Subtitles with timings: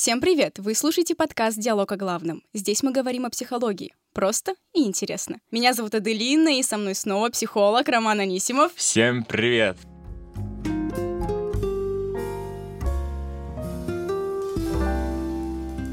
[0.00, 0.58] Всем привет!
[0.58, 2.42] Вы слушаете подкаст «Диалог о главном».
[2.54, 3.92] Здесь мы говорим о психологии.
[4.14, 5.40] Просто и интересно.
[5.50, 8.72] Меня зовут Аделина, и со мной снова психолог Роман Анисимов.
[8.74, 9.76] Всем привет!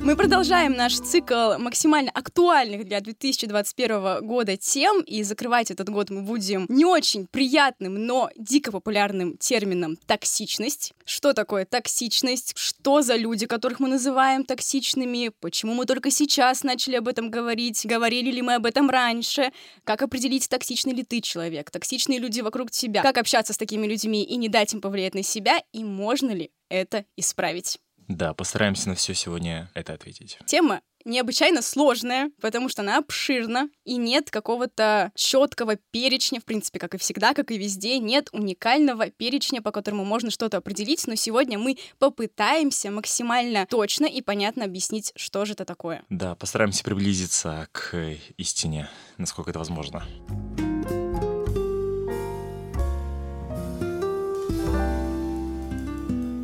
[0.08, 6.22] Мы продолжаем наш цикл максимально актуальных для 2021 года тем, и закрывать этот год мы
[6.22, 10.94] будем не очень приятным, но дико популярным термином «токсичность».
[11.04, 12.54] Что такое токсичность?
[12.56, 15.32] Что за люди, которых мы называем токсичными?
[15.42, 17.86] Почему мы только сейчас начали об этом говорить?
[17.86, 19.52] Говорили ли мы об этом раньше?
[19.84, 21.70] Как определить, токсичный ли ты человек?
[21.70, 23.02] Токсичные люди вокруг тебя?
[23.02, 25.62] Как общаться с такими людьми и не дать им повлиять на себя?
[25.74, 27.78] И можно ли это исправить?
[28.08, 30.40] Да, постараемся на все сегодня это ответить.
[30.46, 36.94] Тема необычайно сложная, потому что она обширна, и нет какого-то четкого перечня, в принципе, как
[36.94, 41.58] и всегда, как и везде, нет уникального перечня, по которому можно что-то определить, но сегодня
[41.58, 46.04] мы попытаемся максимально точно и понятно объяснить, что же это такое.
[46.10, 47.96] Да, постараемся приблизиться к
[48.38, 50.04] истине, насколько это возможно.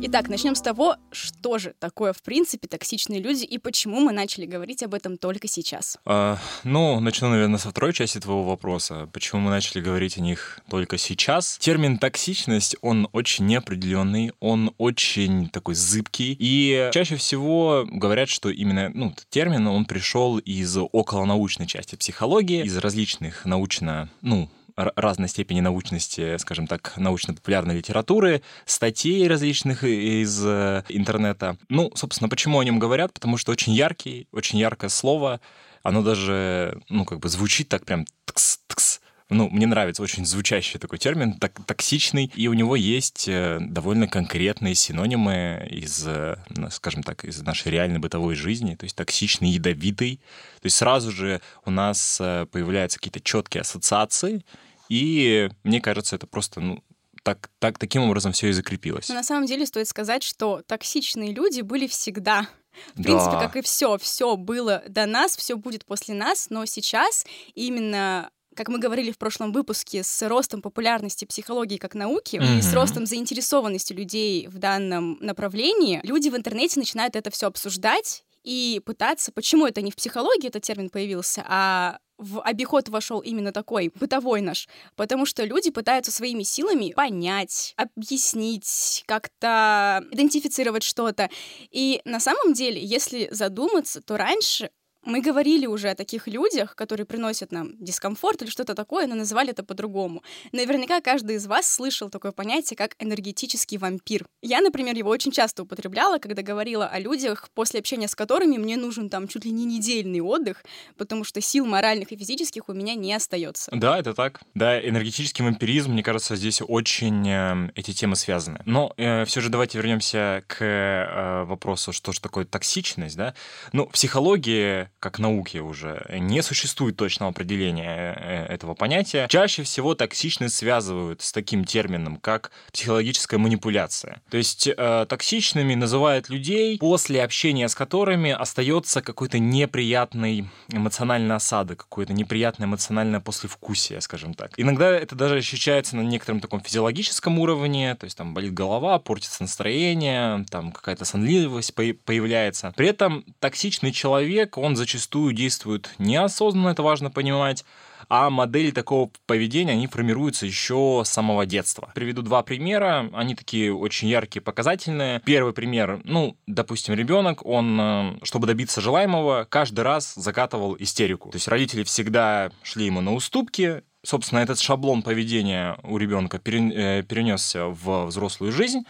[0.06, 4.44] Итак, начнем с того, что же такое в принципе токсичные люди и почему мы начали
[4.44, 5.96] говорить об этом только сейчас.
[6.04, 9.08] А, ну, начну, наверное, со второй части твоего вопроса.
[9.14, 11.56] Почему мы начали говорить о них только сейчас?
[11.56, 16.36] Термин токсичность, он очень неопределенный, он очень такой зыбкий.
[16.38, 22.76] И чаще всего говорят, что именно ну, термин, он пришел из околонаучной части психологии, из
[22.76, 31.56] различных научно, ну, разной степени научности, скажем так, научно-популярной литературы, статей различных из э, интернета.
[31.68, 33.12] Ну, собственно, почему о нем говорят?
[33.12, 35.40] Потому что очень яркий, очень яркое слово,
[35.82, 39.00] оно даже, ну, как бы звучит так прям ткс-ткс,
[39.30, 44.06] ну, мне нравится очень звучащий такой термин, так, токсичный, и у него есть э, довольно
[44.06, 46.36] конкретные синонимы из, э,
[46.70, 50.20] скажем так, из нашей реальной бытовой жизни, то есть токсичный, ядовитый.
[50.60, 54.44] То есть сразу же у нас появляются какие-то четкие ассоциации,
[54.88, 56.82] и мне кажется, это просто, ну,
[57.22, 59.08] так, так, таким образом все и закрепилось.
[59.08, 62.48] Но на самом деле стоит сказать, что токсичные люди были всегда.
[62.94, 63.04] В да.
[63.04, 68.30] принципе, как и все, все было до нас, все будет после нас, но сейчас именно
[68.54, 72.58] как мы говорили в прошлом выпуске, с ростом популярности психологии как науки mm-hmm.
[72.58, 78.24] и с ростом заинтересованности людей в данном направлении, люди в интернете начинают это все обсуждать
[78.44, 83.52] и пытаться, почему это не в психологии этот термин появился, а в обиход вошел именно
[83.52, 91.28] такой бытовой наш, потому что люди пытаются своими силами понять, объяснить, как-то идентифицировать что-то.
[91.70, 94.70] И на самом деле, если задуматься, то раньше
[95.04, 99.50] мы говорили уже о таких людях, которые приносят нам дискомфорт или что-то такое, но называли
[99.50, 100.22] это по-другому.
[100.52, 104.26] Наверняка каждый из вас слышал такое понятие, как энергетический вампир.
[104.42, 108.76] Я, например, его очень часто употребляла, когда говорила о людях, после общения с которыми мне
[108.76, 110.64] нужен там чуть ли не недельный отдых,
[110.96, 113.70] потому что сил моральных и физических у меня не остается.
[113.74, 114.40] Да, это так.
[114.54, 118.60] Да, энергетический вампиризм, мне кажется, здесь очень э, эти темы связаны.
[118.64, 123.34] Но э, все же давайте вернемся к э, вопросу, что же такое токсичность, да?
[123.72, 129.28] Ну, психология как науки уже, не существует точного определения э, этого понятия.
[129.28, 134.22] Чаще всего токсичность связывают с таким термином, как психологическая манипуляция.
[134.30, 141.80] То есть э, токсичными называют людей, после общения с которыми остается какой-то неприятный эмоциональный осадок,
[141.80, 144.52] какое-то неприятное эмоциональное послевкусие, скажем так.
[144.56, 149.42] Иногда это даже ощущается на некотором таком физиологическом уровне, то есть там болит голова, портится
[149.42, 152.72] настроение, там какая-то сонливость появляется.
[152.74, 157.64] При этом токсичный человек, он зачастую зачастую действуют неосознанно, это важно понимать,
[158.08, 161.90] а модели такого поведения, они формируются еще с самого детства.
[161.94, 165.20] Приведу два примера, они такие очень яркие, показательные.
[165.24, 171.30] Первый пример, ну, допустим, ребенок, он, э, чтобы добиться желаемого, каждый раз закатывал истерику.
[171.30, 177.02] То есть родители всегда шли ему на уступки, собственно, этот шаблон поведения у ребенка э,
[177.02, 178.84] перенесся в взрослую жизнь,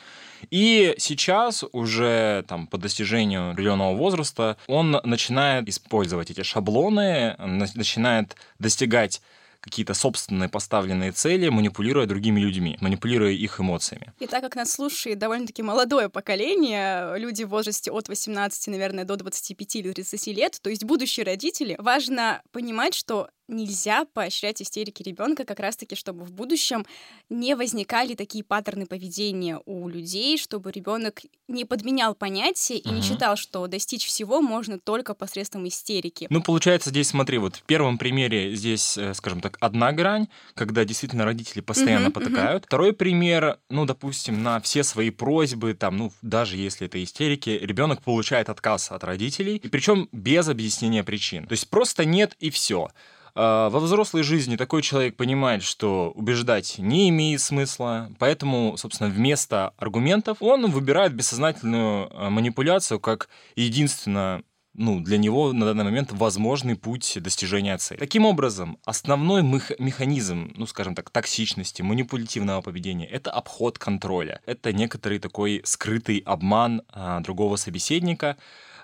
[0.50, 9.20] и сейчас уже там по достижению определенного возраста он начинает использовать эти шаблоны, начинает достигать
[9.64, 14.12] какие-то собственные поставленные цели, манипулируя другими людьми, манипулируя их эмоциями.
[14.18, 19.16] И так как нас слушает довольно-таки молодое поколение, люди в возрасте от 18, наверное, до
[19.16, 25.44] 25 или 30 лет, то есть будущие родители, важно понимать, что нельзя поощрять истерики ребенка
[25.44, 26.86] как раз-таки, чтобы в будущем
[27.28, 32.96] не возникали такие паттерны поведения у людей, чтобы ребенок не подменял понятия и угу.
[32.96, 36.26] не считал, что достичь всего можно только посредством истерики.
[36.30, 40.84] Ну, получается, здесь смотри, вот в первом примере здесь, э, скажем так, одна грань, когда
[40.84, 42.64] действительно родители постоянно угу, потакают.
[42.64, 42.66] Угу.
[42.66, 48.02] Второй пример, ну, допустим, на все свои просьбы, там, ну, даже если это истерики, ребенок
[48.02, 51.46] получает отказ от родителей, и причем без объяснения причин.
[51.46, 52.90] То есть просто нет и все.
[53.36, 59.74] А, во взрослой жизни такой человек понимает, что убеждать не имеет смысла, поэтому, собственно, вместо
[59.76, 64.42] аргументов он выбирает бессознательную а, манипуляцию как единственно
[64.74, 67.98] ну, для него на данный момент возможный путь достижения цели.
[67.98, 74.40] Таким образом, основной мех- механизм, ну, скажем так, токсичности, манипулятивного поведения— это обход контроля.
[74.46, 78.36] Это некоторый такой скрытый обман а, другого собеседника,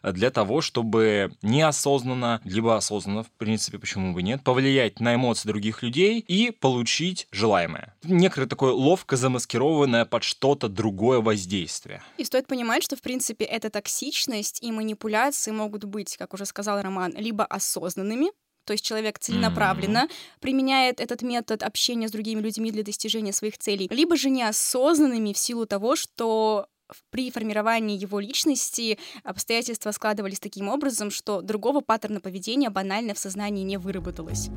[0.03, 5.83] для того, чтобы неосознанно, либо осознанно, в принципе, почему бы нет, повлиять на эмоции других
[5.83, 7.95] людей и получить желаемое.
[8.03, 12.03] Некоторое такое ловко замаскированное под что-то другое воздействие.
[12.17, 16.81] И стоит понимать, что, в принципе, эта токсичность и манипуляции могут быть, как уже сказал
[16.81, 18.31] Роман, либо осознанными,
[18.65, 20.41] то есть человек целенаправленно mm-hmm.
[20.41, 25.39] применяет этот метод общения с другими людьми для достижения своих целей, либо же неосознанными в
[25.39, 26.67] силу того, что
[27.11, 33.63] при формировании его личности обстоятельства складывались таким образом, что другого паттерна поведения банально в сознании
[33.63, 34.51] не выработалось.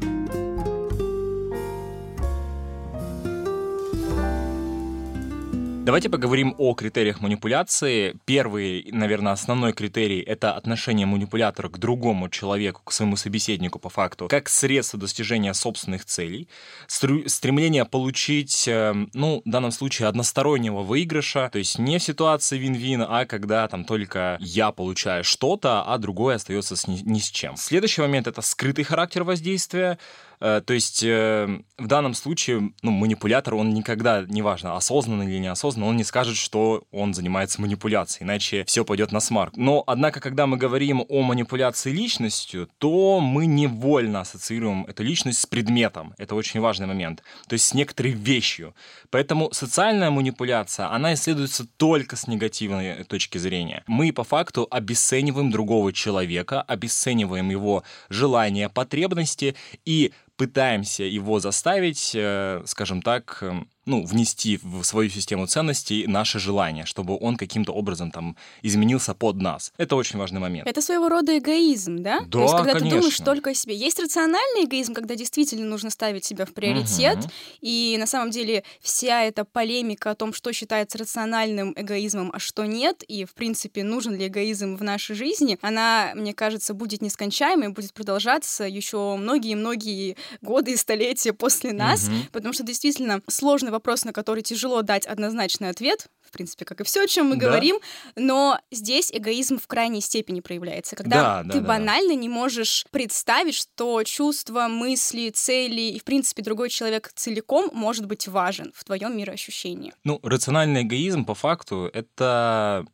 [5.84, 8.16] Давайте поговорим о критериях манипуляции.
[8.24, 14.30] Первый, наверное, основной критерий— это отношение манипулятора к другому человеку, к своему собеседнику по факту,
[14.30, 16.48] как средство достижения собственных целей.
[16.88, 23.06] Стремление получить, эм, ну, в данном случае, одностороннего выигрыша, то есть не в ситуации вин-вин,
[23.06, 27.58] а когда там только я получаю что-то, а другой остается с ни, ни с чем.
[27.58, 30.00] Следующий момент— это скрытый характер воздействия.
[30.44, 35.88] Э, то есть э, в данном случае ну, манипулятор, он никогда, неважно, осознанно или неосознанно,
[35.88, 39.56] он не скажет, что он занимается манипуляцией, иначе все пойдет на смарк.
[39.56, 45.46] Но, однако, когда мы говорим о манипуляции личностью, то мы невольно ассоциируем эту личность с
[45.46, 46.14] предметом.
[46.18, 47.24] Это очень важный момент.
[47.48, 48.76] То есть с некоторой вещью.
[49.12, 53.84] Поэтому социальная манипуляция, она исследуется только с негативной точки зрения.
[53.88, 59.56] Мы по факту обесцениваем другого человека, обесцениваем его желания, потребности
[59.86, 60.12] и
[60.44, 66.86] пытаемся его заставить, э, скажем так, эм, ну, внести в свою систему ценностей наше желание,
[66.86, 69.74] чтобы он каким-то образом там изменился под нас.
[69.78, 70.68] Это очень важный момент.
[70.68, 72.22] Это своего рода эгоизм, да?
[72.22, 72.90] Да, То есть, когда конечно.
[72.90, 73.76] ты думаешь только о себе.
[73.76, 77.32] Есть рациональный эгоизм, когда действительно нужно ставить себя в приоритет, угу.
[77.62, 82.66] и на самом деле вся эта полемика о том, что считается рациональным эгоизмом, а что
[82.66, 87.70] нет, и, в принципе, нужен ли эгоизм в нашей жизни, она, мне кажется, будет нескончаемой,
[87.70, 92.16] будет продолжаться еще многие-многие годы и столетия после нас, угу.
[92.32, 96.84] потому что действительно сложно вопрос, на который тяжело дать однозначный ответ, в принципе, как и
[96.84, 97.48] все, о чем мы да.
[97.48, 97.78] говорим,
[98.16, 102.20] но здесь эгоизм в крайней степени проявляется, когда да, ты да, банально да.
[102.20, 108.28] не можешь представить, что чувства, мысли, цели и, в принципе, другой человек целиком может быть
[108.28, 109.94] важен в твоем мироощущении.
[110.04, 112.86] Ну, рациональный эгоизм по факту это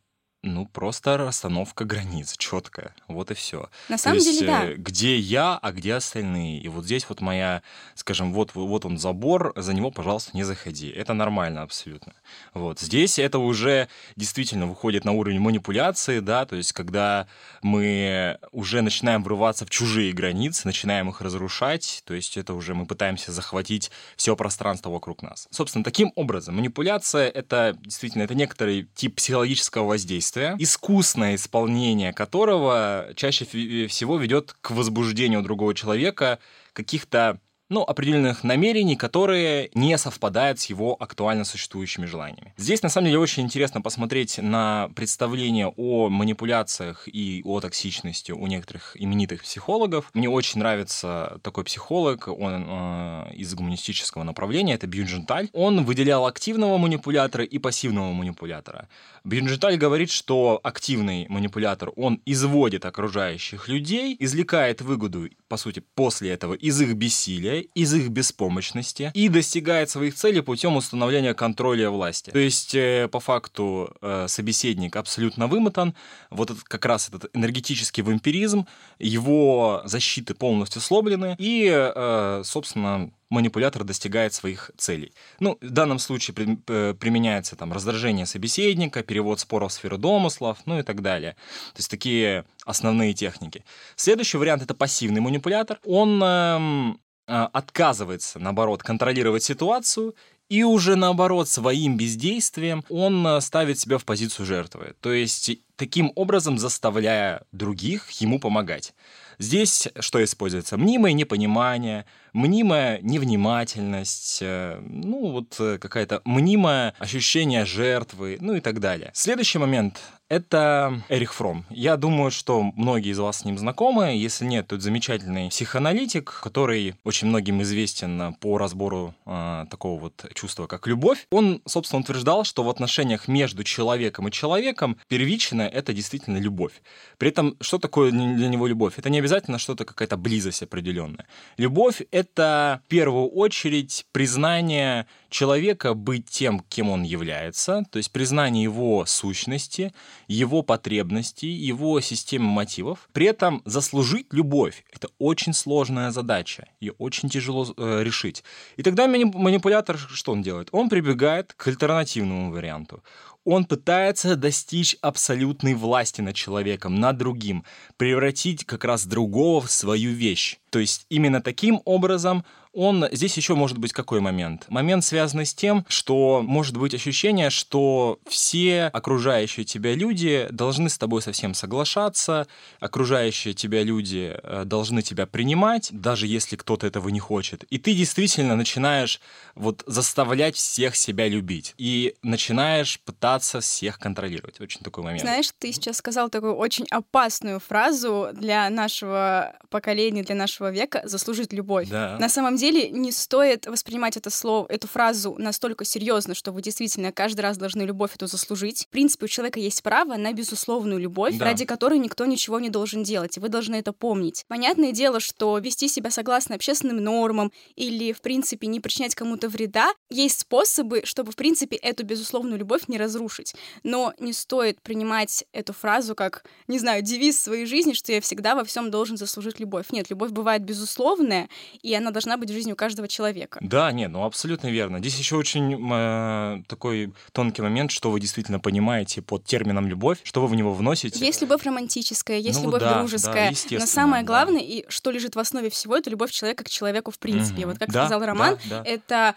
[0.42, 2.94] ну, просто расстановка границ четкая.
[3.08, 3.68] Вот и все.
[3.88, 4.64] На самом То есть, деле, да.
[4.64, 6.60] Э, где я, а где остальные.
[6.60, 7.62] И вот здесь вот моя,
[7.94, 10.88] скажем, вот, вот он забор, за него, пожалуйста, не заходи.
[10.88, 12.14] Это нормально абсолютно.
[12.54, 12.80] Вот.
[12.80, 17.26] Здесь это уже действительно выходит на уровень манипуляции, да, то есть когда
[17.62, 22.86] мы уже начинаем врываться в чужие границы, начинаем их разрушать, то есть это уже мы
[22.86, 25.48] пытаемся захватить все пространство вокруг нас.
[25.50, 33.08] Собственно, таким образом, манипуляция— это действительно это некоторый тип психологического воздействия, действия, искусное исполнение которого
[33.16, 36.38] чаще всего ведет к возбуждению другого человека
[36.72, 42.52] каких-то ну, определенных намерений, которые не совпадают с его актуально существующими желаниями.
[42.56, 48.46] Здесь, на самом деле, очень интересно посмотреть на представление о манипуляциях и о токсичности у
[48.48, 50.10] некоторых именитых психологов.
[50.14, 55.48] Мне очень нравится такой психолог, он э, из гуманистического направления, это Бьюндженталь.
[55.52, 58.88] Он выделял активного манипулятора и пассивного манипулятора.
[59.24, 66.54] Бьюндженталь говорит, что активный манипулятор, он изводит окружающих людей, извлекает выгоду, по сути, после этого
[66.54, 72.30] из их бессилия, из их беспомощности и достигает своих целей путем установления контроля власти.
[72.30, 75.94] То есть, э, по факту, э, собеседник абсолютно вымотан,
[76.30, 78.66] вот этот, как раз этот энергетический вампиризм,
[78.98, 85.12] его защиты полностью сломлены, и, э, собственно, манипулятор достигает своих целей.
[85.38, 90.58] Ну, в данном случае при, э, применяется там раздражение собеседника, перевод споров в сферу домыслов,
[90.66, 91.32] ну и так далее.
[91.72, 93.64] То есть такие основные техники.
[93.96, 95.78] Следующий вариант это пассивный манипулятор.
[95.84, 100.14] Он эм, э, отказывается, наоборот, контролировать ситуацию
[100.50, 104.94] и уже наоборот, своим бездействием он э, ставит себя в позицию жертвы.
[105.00, 108.92] То есть таким образом заставляя других ему помогать.
[109.40, 110.76] Здесь что используется?
[110.76, 112.04] Мнимое непонимание,
[112.34, 119.10] мнимая невнимательность, э, ну вот э, какая-то мнимое ощущение жертвы, ну и так далее.
[119.14, 119.98] Следующий момент
[120.30, 121.66] это Эрих Фром.
[121.70, 124.16] Я думаю, что многие из вас с ним знакомы.
[124.16, 130.24] Если нет, то это замечательный психоаналитик, который очень многим известен по разбору э, такого вот
[130.34, 131.26] чувства, как любовь.
[131.32, 136.80] Он, собственно, утверждал, что в отношениях между человеком и человеком первичное— это действительно любовь.
[137.18, 138.94] При этом, что такое для него любовь?
[138.98, 141.26] Это не обязательно что-то, какая-то близость определенная.
[141.58, 148.64] Любовь— это в первую очередь признание человека быть тем, кем он является, то есть признание
[148.64, 149.92] его сущности,
[150.28, 153.08] его потребностей, его системы мотивов.
[153.12, 158.44] При этом заслужить любовь— это очень сложная задача, ее очень тяжело э, решить.
[158.76, 160.68] И тогда манипулятор что он делает?
[160.72, 163.02] Он прибегает к альтернативному варианту
[163.44, 167.64] он пытается достичь абсолютной власти над человеком, над другим,
[167.96, 170.58] превратить как раз другого в свою вещь.
[170.70, 173.06] То есть именно таким образом он...
[173.10, 174.66] Здесь еще может быть какой момент?
[174.68, 180.98] Момент связанный с тем, что может быть ощущение, что все окружающие тебя люди должны с
[180.98, 182.46] тобой совсем соглашаться,
[182.78, 187.64] окружающие тебя люди э, должны тебя принимать, даже если кто-то этого не хочет.
[187.64, 189.20] И ты действительно начинаешь
[189.54, 191.74] вот заставлять всех себя любить.
[191.78, 194.60] И начинаешь пытаться всех контролировать.
[194.60, 195.22] Очень такой момент.
[195.22, 201.02] Знаешь, ты сейчас сказал такую очень опасную фразу для нашего поколения, для нашего нашего века
[201.04, 201.88] заслужить любовь.
[201.88, 202.16] Да.
[202.18, 207.10] На самом деле не стоит воспринимать это слово, эту фразу настолько серьезно, что вы действительно
[207.12, 208.84] каждый раз должны любовь эту заслужить.
[208.84, 211.46] В принципе, у человека есть право на безусловную любовь, да.
[211.46, 214.44] ради которой никто ничего не должен делать, и вы должны это помнить.
[214.48, 219.92] Понятное дело, что вести себя согласно общественным нормам или, в принципе, не причинять кому-то вреда,
[220.10, 223.54] есть способы, чтобы, в принципе, эту безусловную любовь не разрушить.
[223.82, 228.54] Но не стоит принимать эту фразу как, не знаю, девиз своей жизни, что я всегда
[228.54, 229.86] во всем должен заслужить любовь.
[229.90, 231.48] Нет, любовь бывает безусловная,
[231.82, 233.58] и она должна быть в жизни у каждого человека.
[233.62, 234.98] Да, нет, ну абсолютно верно.
[234.98, 240.42] Здесь еще очень э, такой тонкий момент, что вы действительно понимаете под термином любовь, что
[240.42, 241.24] вы в него вносите.
[241.24, 244.66] Есть любовь романтическая, есть ну, любовь да, дружеская, да, но самое главное, да.
[244.66, 247.62] и что лежит в основе всего, это любовь человека к человеку в принципе.
[247.62, 247.70] Угу.
[247.70, 248.90] Вот как да, сказал Роман, да, да.
[248.90, 249.34] это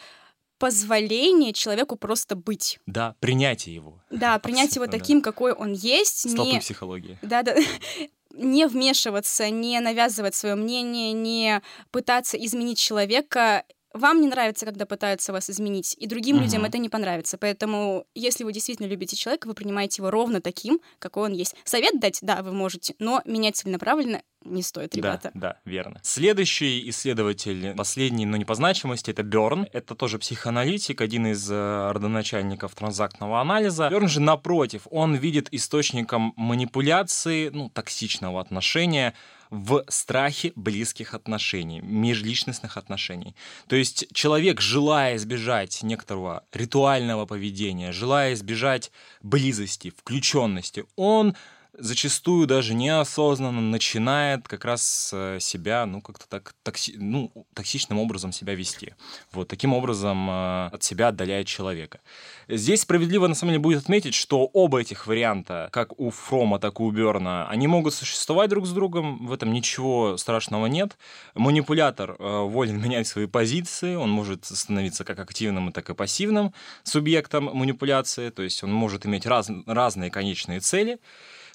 [0.64, 2.80] позволение человеку просто быть.
[2.86, 4.02] Да, принятие его.
[4.10, 5.26] Да, принять его таким, да.
[5.26, 6.30] какой он есть.
[6.30, 6.60] Столпы не...
[6.60, 7.18] психологии.
[7.22, 7.56] Да, да
[8.34, 11.62] не вмешиваться, не навязывать свое мнение, не
[11.92, 13.64] пытаться изменить человека.
[13.94, 16.46] Вам не нравится, когда пытаются вас изменить, и другим угу.
[16.46, 17.38] людям это не понравится.
[17.38, 21.56] Поэтому, если вы действительно любите человека, вы принимаете его ровно таким, какой он есть.
[21.64, 25.32] Совет дать, да, вы можете, но менять целенаправленно не стоит, ребята.
[25.34, 26.00] Да, да, верно.
[26.04, 29.68] Следующий исследователь, последний, но не по значимости, это Берн.
[29.72, 33.90] Это тоже психоаналитик, один из э, родоначальников транзактного анализа.
[33.90, 39.14] Берн же, напротив, он видит источником манипуляции, ну, токсичного отношения
[39.54, 43.36] в страхе близких отношений, межличностных отношений.
[43.68, 48.92] То есть человек, желая избежать некоторого ритуального поведения, желая избежать
[49.22, 51.36] близости, включенности, он
[51.78, 58.32] зачастую даже неосознанно начинает как раз э, себя, ну, как-то так, токси, ну, токсичным образом
[58.32, 58.94] себя вести.
[59.32, 62.00] Вот, таким образом э, от себя отдаляет человека.
[62.48, 66.80] Здесь справедливо, на самом деле, будет отметить, что оба этих варианта, как у Фрома, так
[66.80, 70.98] и у Берна, они могут существовать друг с другом, в этом ничего страшного нет.
[71.34, 76.54] Манипулятор э, волен менять свои позиции, он может становиться как активным, так и пассивным
[76.84, 81.00] субъектом манипуляции, то есть он может иметь раз, разные конечные цели.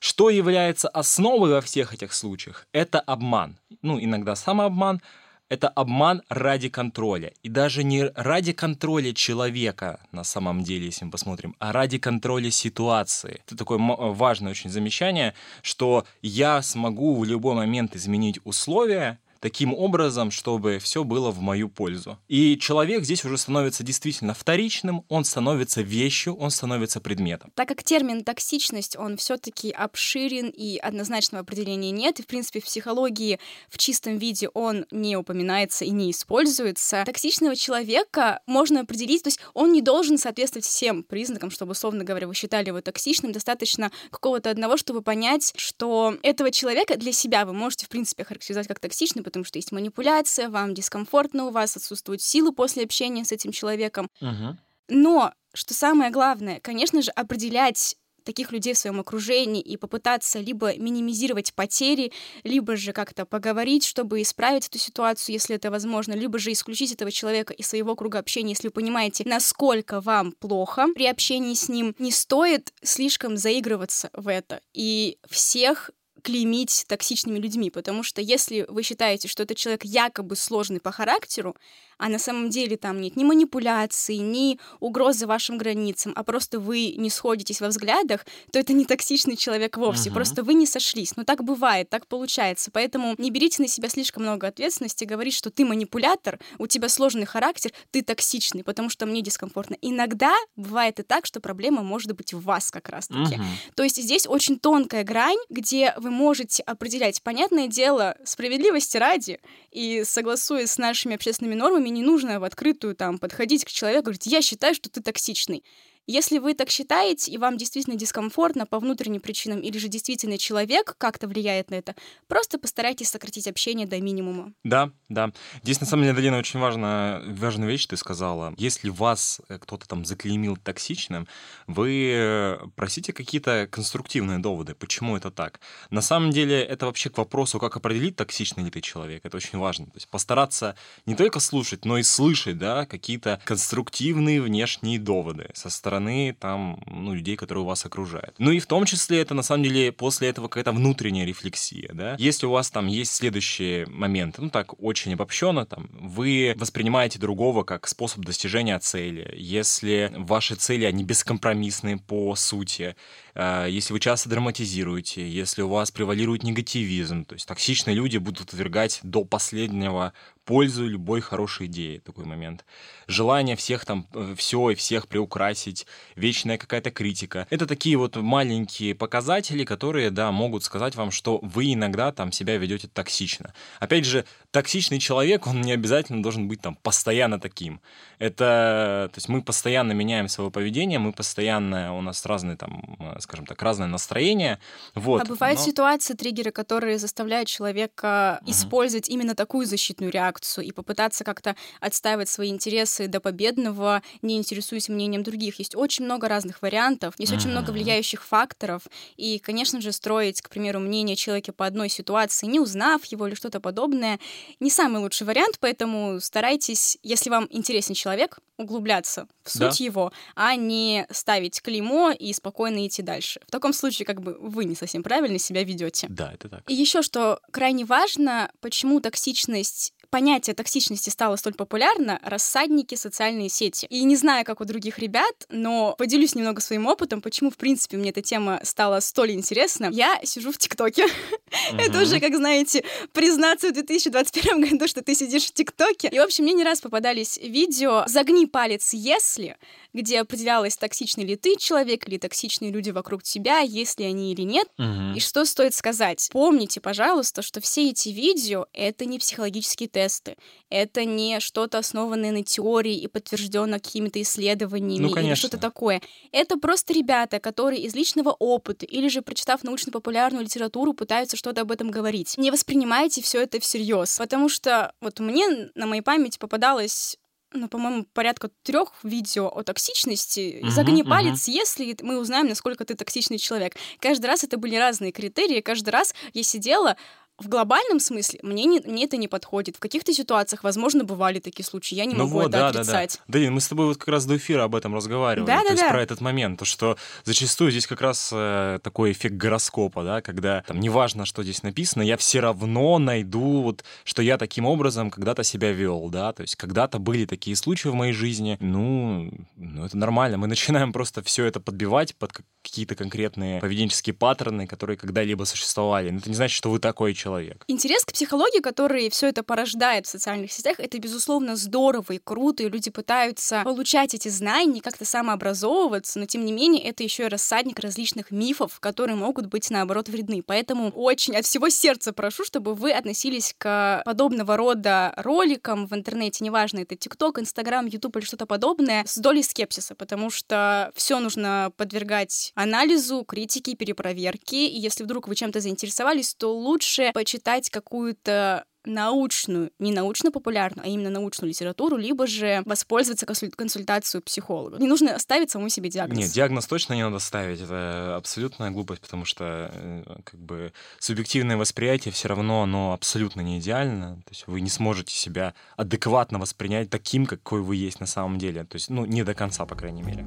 [0.00, 2.66] Что является основой во всех этих случаях?
[2.72, 3.58] Это обман.
[3.82, 5.00] Ну, иногда самообман,
[5.48, 7.32] это обман ради контроля.
[7.42, 12.50] И даже не ради контроля человека, на самом деле, если мы посмотрим, а ради контроля
[12.50, 13.40] ситуации.
[13.46, 20.30] Это такое важное очень замечание, что я смогу в любой момент изменить условия, таким образом,
[20.30, 22.18] чтобы все было в мою пользу.
[22.28, 27.52] И человек здесь уже становится действительно вторичным, он становится вещью, он становится предметом.
[27.54, 32.64] Так как термин токсичность, он все-таки обширен и однозначного определения нет, и в принципе в
[32.64, 39.28] психологии в чистом виде он не упоминается и не используется, токсичного человека можно определить, то
[39.28, 43.90] есть он не должен соответствовать всем признакам, чтобы, условно говоря, вы считали его токсичным, достаточно
[44.10, 48.80] какого-то одного, чтобы понять, что этого человека для себя вы можете, в принципе, характеризовать как
[48.80, 53.52] токсичный, потому что есть манипуляция, вам дискомфортно, у вас отсутствуют силы после общения с этим
[53.52, 54.08] человеком.
[54.20, 54.56] Угу.
[54.88, 57.96] Но, что самое главное, конечно же, определять
[58.28, 62.12] таких людей в своем окружении и попытаться либо минимизировать потери,
[62.44, 67.10] либо же как-то поговорить, чтобы исправить эту ситуацию, если это возможно, либо же исключить этого
[67.10, 71.94] человека из своего круга общения, если вы понимаете, насколько вам плохо при общении с ним,
[71.98, 75.90] не стоит слишком заигрываться в это и всех
[76.22, 81.56] клеймить токсичными людьми, потому что если вы считаете, что этот человек якобы сложный по характеру,
[81.98, 86.94] а на самом деле там нет ни манипуляции, ни угрозы вашим границам, а просто вы
[86.96, 90.14] не сходитесь во взглядах, то это не токсичный человек вовсе, uh-huh.
[90.14, 91.16] просто вы не сошлись.
[91.16, 92.70] Но так бывает, так получается.
[92.72, 97.26] Поэтому не берите на себя слишком много ответственности, говорить, что ты манипулятор, у тебя сложный
[97.26, 99.76] характер, ты токсичный, потому что мне дискомфортно.
[99.82, 103.34] Иногда бывает и так, что проблема может быть в вас как раз-таки.
[103.34, 103.72] Uh-huh.
[103.74, 110.02] То есть здесь очень тонкая грань, где вы можете определять, понятное дело, справедливости ради, и
[110.04, 114.26] согласуясь с нашими общественными нормами, не нужно в открытую там подходить к человеку и говорить,
[114.26, 115.64] я считаю, что ты токсичный.
[116.10, 120.94] Если вы так считаете, и вам действительно дискомфортно по внутренним причинам, или же действительно человек
[120.96, 121.94] как-то влияет на это,
[122.28, 124.54] просто постарайтесь сократить общение до минимума.
[124.64, 125.32] Да, да.
[125.62, 128.54] Здесь, на самом деле, Далина, очень важная, важная вещь ты сказала.
[128.56, 131.28] Если вас э, кто-то там заклеймил токсичным,
[131.66, 135.60] вы э, просите какие-то конструктивные доводы, почему это так.
[135.90, 139.26] На самом деле, это вообще к вопросу, как определить, токсичный ли ты человек.
[139.26, 139.84] Это очень важно.
[139.84, 140.74] То есть постараться
[141.04, 146.80] не только слушать, но и слышать, да, какие-то конструктивные внешние доводы со стороны стороны там,
[146.86, 148.34] ну, людей, которые вас окружают.
[148.38, 152.14] Ну и в том числе это на самом деле после этого какая-то внутренняя рефлексия, да.
[152.18, 157.64] Если у вас там есть следующие моменты, ну так очень обобщенно, там, вы воспринимаете другого
[157.64, 162.94] как способ достижения цели, если ваши цели, они бескомпромиссные по сути,
[163.38, 169.00] если вы часто драматизируете, если у вас превалирует негативизм, то есть токсичные люди будут отвергать
[169.02, 170.12] до последнего
[170.48, 172.64] пользу любой хорошей идеи, такой момент.
[173.06, 177.46] Желание всех там, э, все и всех приукрасить, вечная какая-то критика.
[177.50, 182.56] Это такие вот маленькие показатели, которые, да, могут сказать вам, что вы иногда там себя
[182.56, 183.52] ведете токсично.
[183.78, 187.82] Опять же, токсичный человек, он не обязательно должен быть там постоянно таким.
[188.18, 193.16] Это, то есть мы постоянно меняем свое поведение, мы постоянно, у нас разные там, э,
[193.28, 194.58] скажем так, разное настроение.
[194.94, 195.64] Вот, а бывают но...
[195.66, 198.50] ситуации, триггеры, которые заставляют человека угу.
[198.50, 204.88] использовать именно такую защитную реакцию и попытаться как-то отстаивать свои интересы до победного, не интересуясь
[204.88, 205.58] мнением других.
[205.58, 207.40] Есть очень много разных вариантов, есть угу.
[207.40, 208.82] очень много влияющих факторов,
[209.18, 213.34] и, конечно же, строить, к примеру, мнение человека по одной ситуации, не узнав его или
[213.34, 214.18] что-то подобное,
[214.58, 219.84] не самый лучший вариант, поэтому старайтесь, если вам интересен человек, углубляться в суть да.
[219.84, 223.40] его, а не ставить клеймо и спокойно идти дальше.
[223.46, 226.06] В таком случае, как бы вы не совсем правильно себя ведете.
[226.10, 226.68] Да, это так.
[226.68, 233.86] И еще что крайне важно, почему токсичность понятие токсичности стало столь популярно, рассадники, социальные сети.
[233.90, 237.96] И не знаю, как у других ребят, но поделюсь немного своим опытом, почему, в принципе,
[237.96, 239.88] мне эта тема стала столь интересна.
[239.92, 241.06] Я сижу в ТикТоке.
[241.78, 246.08] Это уже, как знаете, признаться в 2021 году, что ты сидишь в ТикТоке.
[246.08, 249.56] И, в общем, мне не раз попадались видео «Загни палец, если»,
[249.94, 254.42] где определялось, токсичный ли ты человек или токсичные люди вокруг тебя, есть ли они или
[254.42, 254.68] нет.
[254.78, 255.16] Угу.
[255.16, 256.28] И что стоит сказать?
[256.32, 260.36] Помните, пожалуйста, что все эти видео— это не психологические тесты,
[260.70, 266.00] это не что-то основанное на теории и подтверждено какими-то исследованиями ну, или что-то такое.
[266.30, 271.72] Это просто ребята, которые из личного опыта или же прочитав научно-популярную литературу, пытаются что-то об
[271.72, 272.38] этом говорить.
[272.38, 277.16] Не воспринимайте все это всерьез, потому что вот мне на моей памяти попадалось
[277.54, 280.60] ну, по-моему, порядка трех видео о токсичности.
[280.62, 281.08] Uh-huh, Загни uh-huh.
[281.08, 283.74] палец, если мы узнаем, насколько ты токсичный человек.
[284.00, 285.62] Каждый раз это были разные критерии.
[285.62, 286.98] Каждый раз я сидела,
[287.38, 289.76] в глобальном смысле мне, не, мне это не подходит.
[289.76, 291.94] В каких-то ситуациях, возможно, бывали такие случаи.
[291.94, 293.20] Я не ну могу вот, это да, отрицать.
[293.28, 293.44] Да, да.
[293.44, 295.46] да, мы с тобой вот как раз до эфира об этом разговаривали.
[295.46, 295.90] Да, то да, есть да.
[295.90, 296.58] про этот момент.
[296.58, 301.44] То, что зачастую здесь как раз э, такой эффект гороскопа, да, когда там неважно, что
[301.44, 306.32] здесь написано, я все равно найду, вот, что я таким образом когда-то себя вел, да,
[306.32, 308.56] то есть когда-то были такие случаи в моей жизни.
[308.60, 310.38] Ну, ну это нормально.
[310.38, 316.10] Мы начинаем просто все это подбивать под какие-то конкретные поведенческие паттерны, которые когда-либо существовали.
[316.10, 317.64] Но это не значит, что вы такой человек человек.
[317.68, 322.62] Интерес к психологии, который все это порождает в социальных сетях, это, безусловно, здорово и круто,
[322.62, 327.28] и люди пытаются получать эти знания, как-то самообразовываться, но, тем не менее, это еще и
[327.28, 330.42] рассадник различных мифов, которые могут быть, наоборот, вредны.
[330.42, 336.44] Поэтому очень от всего сердца прошу, чтобы вы относились к подобного рода роликам в интернете,
[336.44, 341.72] неважно, это ТикТок, Инстаграм, Ютуб или что-то подобное, с долей скепсиса, потому что все нужно
[341.76, 349.72] подвергать анализу, критике, перепроверке, и если вдруг вы чем-то заинтересовались, то лучше почитать какую-то научную,
[349.80, 354.78] не научно-популярную, а именно научную литературу, либо же воспользоваться консультацию психолога.
[354.78, 356.16] Не нужно ставить самому себе диагноз.
[356.16, 357.60] Нет, диагноз точно не надо ставить.
[357.60, 363.58] Это абсолютная глупость, потому что э, как бы субъективное восприятие все равно, оно абсолютно не
[363.58, 364.22] идеально.
[364.24, 368.62] То есть вы не сможете себя адекватно воспринять таким, какой вы есть на самом деле.
[368.62, 370.24] То есть, ну, не до конца, по крайней мере.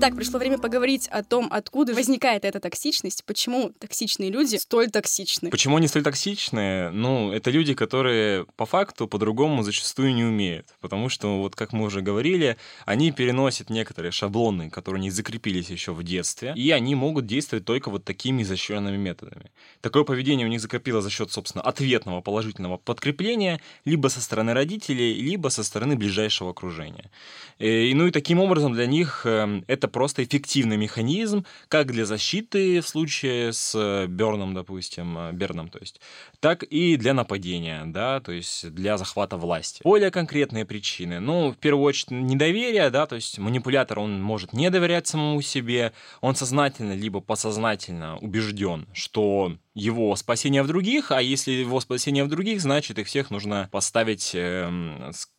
[0.00, 5.50] Итак, пришло время поговорить о том, откуда возникает эта токсичность, почему токсичные люди столь токсичны.
[5.50, 6.90] Почему они столь токсичны?
[6.92, 10.68] Ну, это люди, которые по факту по-другому зачастую не умеют.
[10.80, 12.56] Потому что, вот как мы уже говорили,
[12.86, 17.90] они переносят некоторые шаблоны, которые не закрепились еще в детстве, и они могут действовать только
[17.90, 19.50] вот такими изощренными методами.
[19.80, 25.14] Такое поведение у них закрепилось за счет, собственно, ответного положительного подкрепления либо со стороны родителей,
[25.14, 27.10] либо со стороны ближайшего окружения.
[27.58, 31.90] Э, и, ну и таким образом для них эм, это это просто эффективный механизм, как
[31.90, 36.00] для защиты в случае с э, Берном, допустим, э, Берном, то есть,
[36.40, 39.80] так и для нападения, да, то есть для захвата власти.
[39.84, 44.70] Более конкретные причины, ну, в первую очередь, недоверие, да, то есть манипулятор, он может не
[44.70, 51.52] доверять самому себе, он сознательно либо подсознательно убежден, что его спасение в других, а если
[51.52, 54.68] его спасение в других, значит их всех нужно поставить э,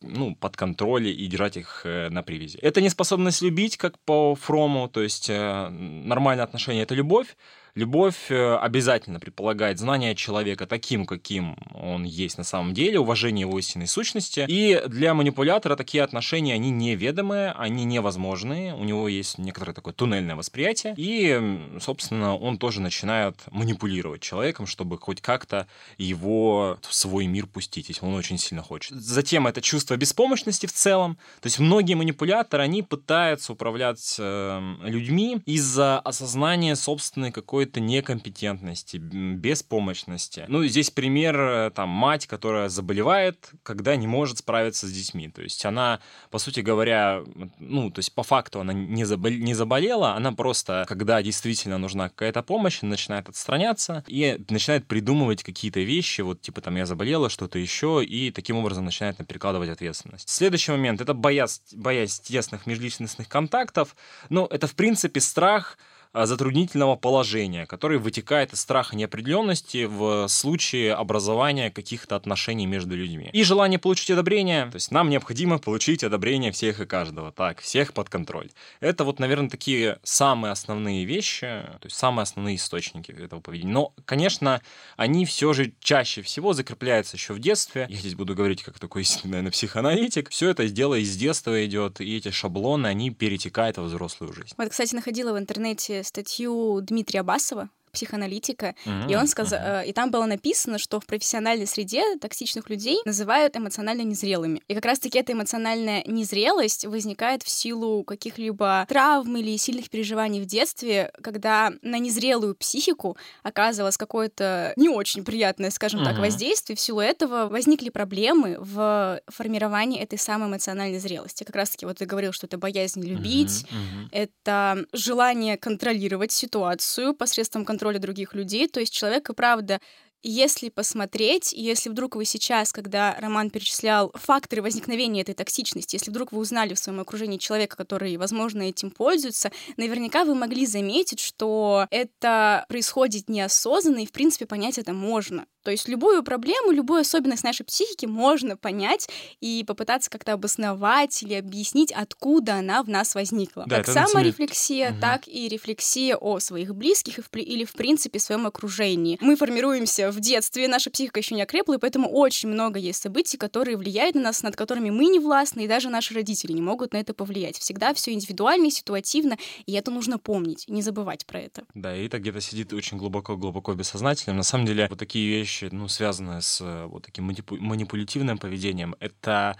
[0.00, 2.58] ну, под контроль и держать их э, на привязи.
[2.58, 7.36] Это неспособность любить, как по Фрому, то есть э, нормальное отношение— это любовь,
[7.74, 13.58] Любовь э, обязательно предполагает знание человека таким, каким он есть на самом деле, уважение его
[13.58, 14.44] истинной сущности.
[14.48, 18.74] И для манипулятора такие отношения, они неведомые, они невозможные.
[18.74, 20.94] У него есть некоторое такое туннельное восприятие.
[20.96, 25.66] И, собственно, он тоже начинает манипулировать человеком, чтобы хоть как-то
[25.98, 28.92] его в свой мир пустить, если он очень сильно хочет.
[28.92, 31.16] Затем это чувство беспомощности в целом.
[31.40, 38.96] То есть многие манипуляторы, они пытаются управлять э, людьми из-за осознания собственной какой какой-то некомпетентности,
[38.96, 40.46] беспомощности.
[40.48, 45.28] Ну, здесь пример, э, там, мать, которая заболевает, когда не может справиться с детьми.
[45.28, 47.22] То есть она, по сути говоря,
[47.58, 49.30] ну, то есть по факту она не, забол...
[49.30, 55.80] не заболела, она просто, когда действительно нужна какая-то помощь, начинает отстраняться и начинает придумывать какие-то
[55.80, 60.30] вещи, вот типа там я заболела, что-то еще, и таким образом начинает на перекладывать ответственность.
[60.30, 63.94] Следующий момент— это боязнь, боязнь тесных межличностных контактов.
[64.30, 65.76] Ну, это, в принципе, страх
[66.12, 73.30] затруднительного положения, который вытекает из страха неопределенности в случае образования каких-то отношений между людьми.
[73.32, 77.92] И желание получить одобрение, то есть нам необходимо получить одобрение всех и каждого, так, всех
[77.92, 78.50] под контроль.
[78.80, 83.72] Это вот, наверное, такие самые основные вещи, то есть самые основные источники этого поведения.
[83.72, 84.60] Но, конечно,
[84.96, 87.86] они все же чаще всего закрепляются еще в детстве.
[87.88, 90.30] Я здесь буду говорить как такой, наверное, психоаналитик.
[90.30, 94.54] Все это дело из детства идет, и эти шаблоны, они перетекают во взрослую жизнь.
[94.56, 99.10] Вот, кстати, находила в интернете статью Дмитрия Басова психоаналитика, mm-hmm.
[99.10, 99.86] и он сказал, mm-hmm.
[99.86, 104.62] и там было написано, что в профессиональной среде токсичных людей называют эмоционально незрелыми.
[104.68, 110.46] И как раз-таки эта эмоциональная незрелость возникает в силу каких-либо травм или сильных переживаний в
[110.46, 116.04] детстве, когда на незрелую психику оказывалось какое-то не очень приятное, скажем mm-hmm.
[116.04, 116.76] так, воздействие.
[116.76, 121.44] В силу этого возникли проблемы в формировании этой самой эмоциональной зрелости.
[121.44, 124.08] Как раз-таки вот ты говорил, что это боязнь любить, mm-hmm.
[124.12, 128.68] это желание контролировать ситуацию посредством контроля контроля других людей.
[128.68, 129.80] То есть человек и правда
[130.22, 136.32] если посмотреть, если вдруг вы сейчас, когда Роман перечислял факторы возникновения этой токсичности, если вдруг
[136.32, 141.86] вы узнали в своем окружении человека, который, возможно, этим пользуется, наверняка вы могли заметить, что
[141.90, 145.46] это происходит неосознанно, и, в принципе, понять это можно.
[145.62, 149.08] То есть любую проблему, любую особенность нашей психики можно понять
[149.40, 153.64] и попытаться как-то обосновать или объяснить, откуда она в нас возникла.
[153.66, 155.00] Да, как саморефлексия, угу.
[155.00, 159.18] так и рефлексия о своих близких или, в принципе, своем окружении.
[159.20, 163.36] Мы формируемся в детстве, наша психика еще не окрепла, и поэтому очень много есть событий,
[163.36, 166.92] которые влияют на нас, над которыми мы не властны, и даже наши родители не могут
[166.92, 167.58] на это повлиять.
[167.58, 171.64] Всегда все индивидуально и ситуативно, и это нужно помнить, не забывать про это.
[171.74, 174.38] Да, и это где-то сидит очень глубоко-глубоко бессознательным.
[174.38, 178.94] На самом деле, вот такие вещи вещи, ну, связанные с э, вот таким манипулятивным поведением,
[179.00, 179.56] это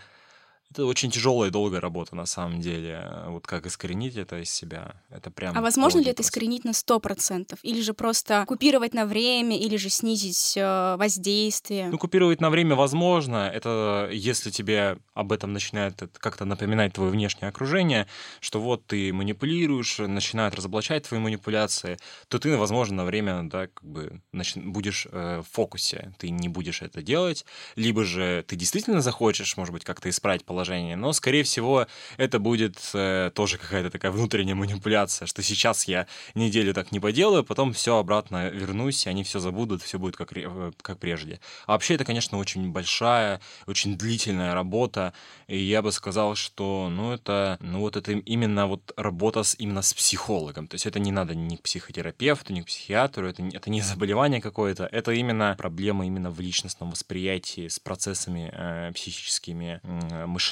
[0.71, 3.05] это очень тяжелая и долгая работа, на самом деле.
[3.27, 5.57] Вот как искоренить это из себя, это прям...
[5.59, 7.59] А возможно ли это искоренить на 100%?
[7.63, 11.89] Или же просто купировать на время, или же снизить э, воздействие?
[11.89, 13.51] Ну, купировать на время возможно.
[13.53, 18.07] Это если тебе об этом начинает как-то напоминать твое внешнее окружение,
[18.41, 23.85] что вот ты манипулируешь, начинают разоблачать твои манипуляции, то ты, возможно, на время, да, как
[23.85, 24.61] бы начи...
[24.61, 29.73] будешь э, в фокусе, ты не будешь это делать, либо же ты действительно захочешь, может
[29.73, 30.97] быть, как-то исправить положение, положение.
[30.97, 31.87] Но, скорее всего,
[32.19, 37.45] это будет э, тоже какая-то такая внутренняя манипуляция, что сейчас я неделю так не поделаю,
[37.45, 41.41] потом все обратно вернусь, они все забудут, все будет как, э, как прежде.
[41.67, 45.15] А вообще это, конечно, очень большая, очень длительная работа,
[45.49, 49.81] и я бы сказал, что, ну, это, ну, вот это именно вот работа с, именно
[49.81, 50.67] с психологом.
[50.67, 54.43] То есть это не надо ни к психотерапевту, ни к психиатру, это, это не заболевание
[54.43, 60.50] какое-то, это именно проблема именно в личностном восприятии с процессами э, психическими э, мышления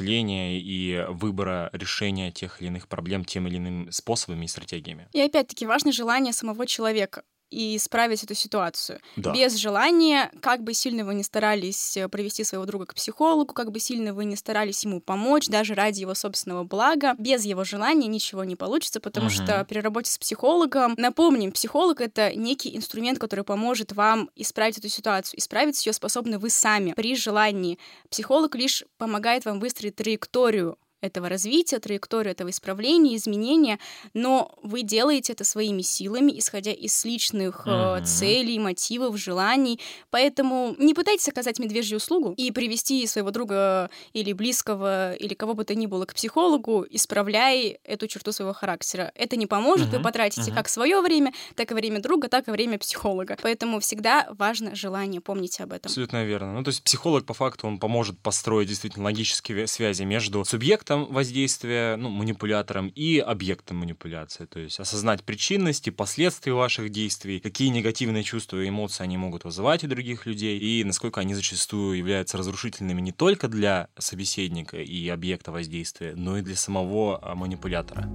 [0.58, 5.08] и выбора решения тех или иных проблем тем или иным способами и стратегиями.
[5.12, 9.00] И опять-таки важно желание самого человека и исправить эту ситуацию.
[9.16, 9.32] Да.
[9.32, 13.70] Без желания, как бы сильно вы не старались э, провести своего друга к психологу, как
[13.72, 18.06] бы сильно вы не старались ему помочь, даже ради его собственного блага, без его желания
[18.06, 19.34] ничего не получится, потому Мгм.
[19.34, 24.88] что при работе с психологом, напомним, психолог— это некий инструмент, который поможет вам исправить эту
[24.88, 25.38] ситуацию.
[25.40, 27.78] Исправить ее способны вы сами при желании.
[28.10, 33.78] Психолог лишь помогает вам выстроить траекторию этого развития, траекторию этого исправления, изменения,
[34.14, 38.04] но вы делаете это своими силами, исходя из личных Мгм.
[38.04, 39.80] целей, мотивов, желаний.
[40.10, 45.64] Поэтому не пытайтесь оказать медвежью услугу и привести своего друга или близкого, или кого бы
[45.64, 49.12] то ни было к психологу, исправляя эту черту своего характера.
[49.14, 50.02] Это не поможет, вы Мгм.
[50.02, 50.54] потратите Мгм.
[50.54, 53.36] как свое время, так и время друга, так и время психолога.
[53.42, 55.90] Поэтому всегда важно желание, помните об этом.
[55.90, 56.54] Абсолютно верно.
[56.54, 61.96] Ну, то есть психолог, по факту, он поможет построить действительно логические связи между субъектом воздействия,
[61.96, 64.46] ну, манипулятором, и объектом манипуляции.
[64.46, 69.84] То есть осознать причинности, последствия ваших действий, какие негативные чувства и эмоции они могут вызывать
[69.84, 75.52] у других людей, и насколько они зачастую являются разрушительными не только для собеседника и объекта
[75.52, 78.08] воздействия, но и для самого а, манипулятора.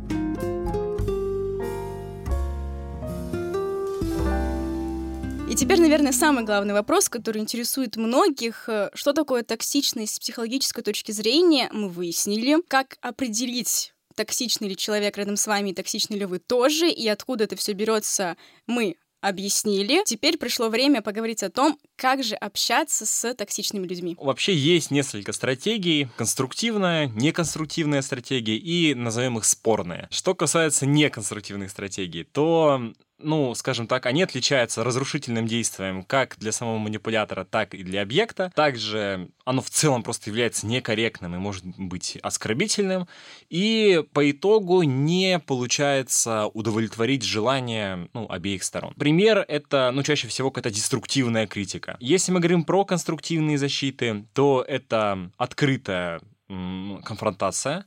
[5.54, 8.68] И теперь, наверное, самый главный вопрос, который интересует многих.
[8.68, 12.58] э, Что такое токсичность с психологической точки зрения, мы выяснили.
[12.68, 17.56] Как определить, токсичный ли человек рядом с вами, токсичный ли вы тоже, и откуда это
[17.56, 18.36] все берется,
[18.66, 20.02] мы объяснили.
[20.06, 24.18] Теперь пришло время поговорить о том, как же общаться с токсичными людьми.
[24.20, 26.08] Вообще есть несколько стратегий.
[26.18, 30.08] Конструктивная, неконструктивная стратегия и, назовем их, спорные.
[30.10, 32.92] Что касается неконструктивных стратегий, то
[33.23, 38.51] ну, скажем так, они отличаются разрушительным действием как для самого манипулятора, так и для объекта.
[38.55, 43.07] Также оно в целом просто является некорректным и может быть оскорбительным.
[43.49, 48.93] И по итогу не получается удовлетворить желания ну, обеих сторон.
[48.95, 51.97] Пример— это, ну, чаще всего какая-то деструктивная критика.
[51.99, 57.86] Если мы говорим про конструктивные защиты, то это открытая конфронтация,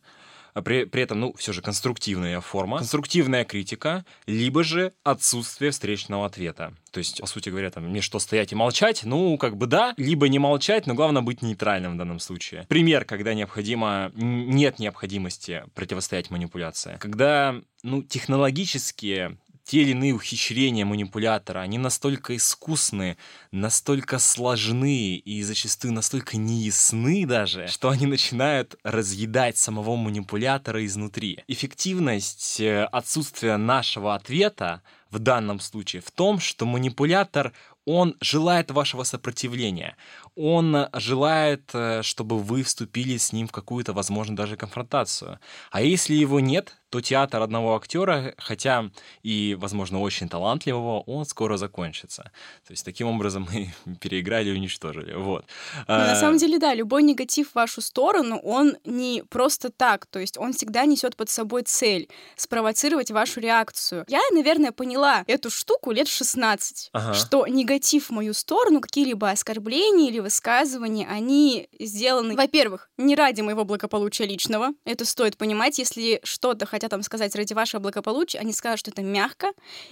[0.62, 6.72] при, при этом, ну, все же конструктивная форма, конструктивная критика, либо же отсутствие встречного ответа.
[6.90, 9.02] То есть, по сути говоря, там, мне что, стоять и молчать?
[9.04, 12.64] Ну, как бы да, либо не молчать, но главное быть нейтральным в данном случае.
[12.68, 16.96] Пример, когда необходимо, нет необходимости противостоять манипуляции.
[17.00, 19.36] Когда, ну, технологические
[19.66, 23.16] те или иные ухищрения манипулятора, они настолько искусны,
[23.50, 31.40] настолько сложны и зачастую настолько неясны даже, что они начинают разъедать самого манипулятора изнутри.
[31.48, 37.52] Эффективность э, отсутствия нашего ответа в данном случае в том, что манипулятор
[37.86, 39.96] он желает вашего сопротивления.
[40.34, 45.38] Он желает, э, чтобы вы вступили с ним в какую-то, возможно, даже конфронтацию.
[45.70, 48.90] А если его нет, то театр одного актера, хотя
[49.22, 52.30] и, возможно, очень талантливого, он скоро закончится.
[52.66, 55.14] То есть таким образом мы переиграли и уничтожили.
[55.14, 55.44] Вот.
[55.88, 60.06] Но на А, самом деле, да, любой негатив в вашу сторону, он не просто так,
[60.06, 64.04] то есть он всегда несет под собой цель спровоцировать вашу реакцию.
[64.08, 67.14] Я, наверное, поняла эту штуку лет в 16, Ага.
[67.14, 73.64] что негатив в мою сторону, какие-либо оскорбления или высказывания, они сделаны, во-первых, не ради моего
[73.64, 78.80] благополучия личного, это стоит понимать, если что-то хотят там сказать ради вашего благополучия, они скажут,
[78.80, 79.48] что это мягко,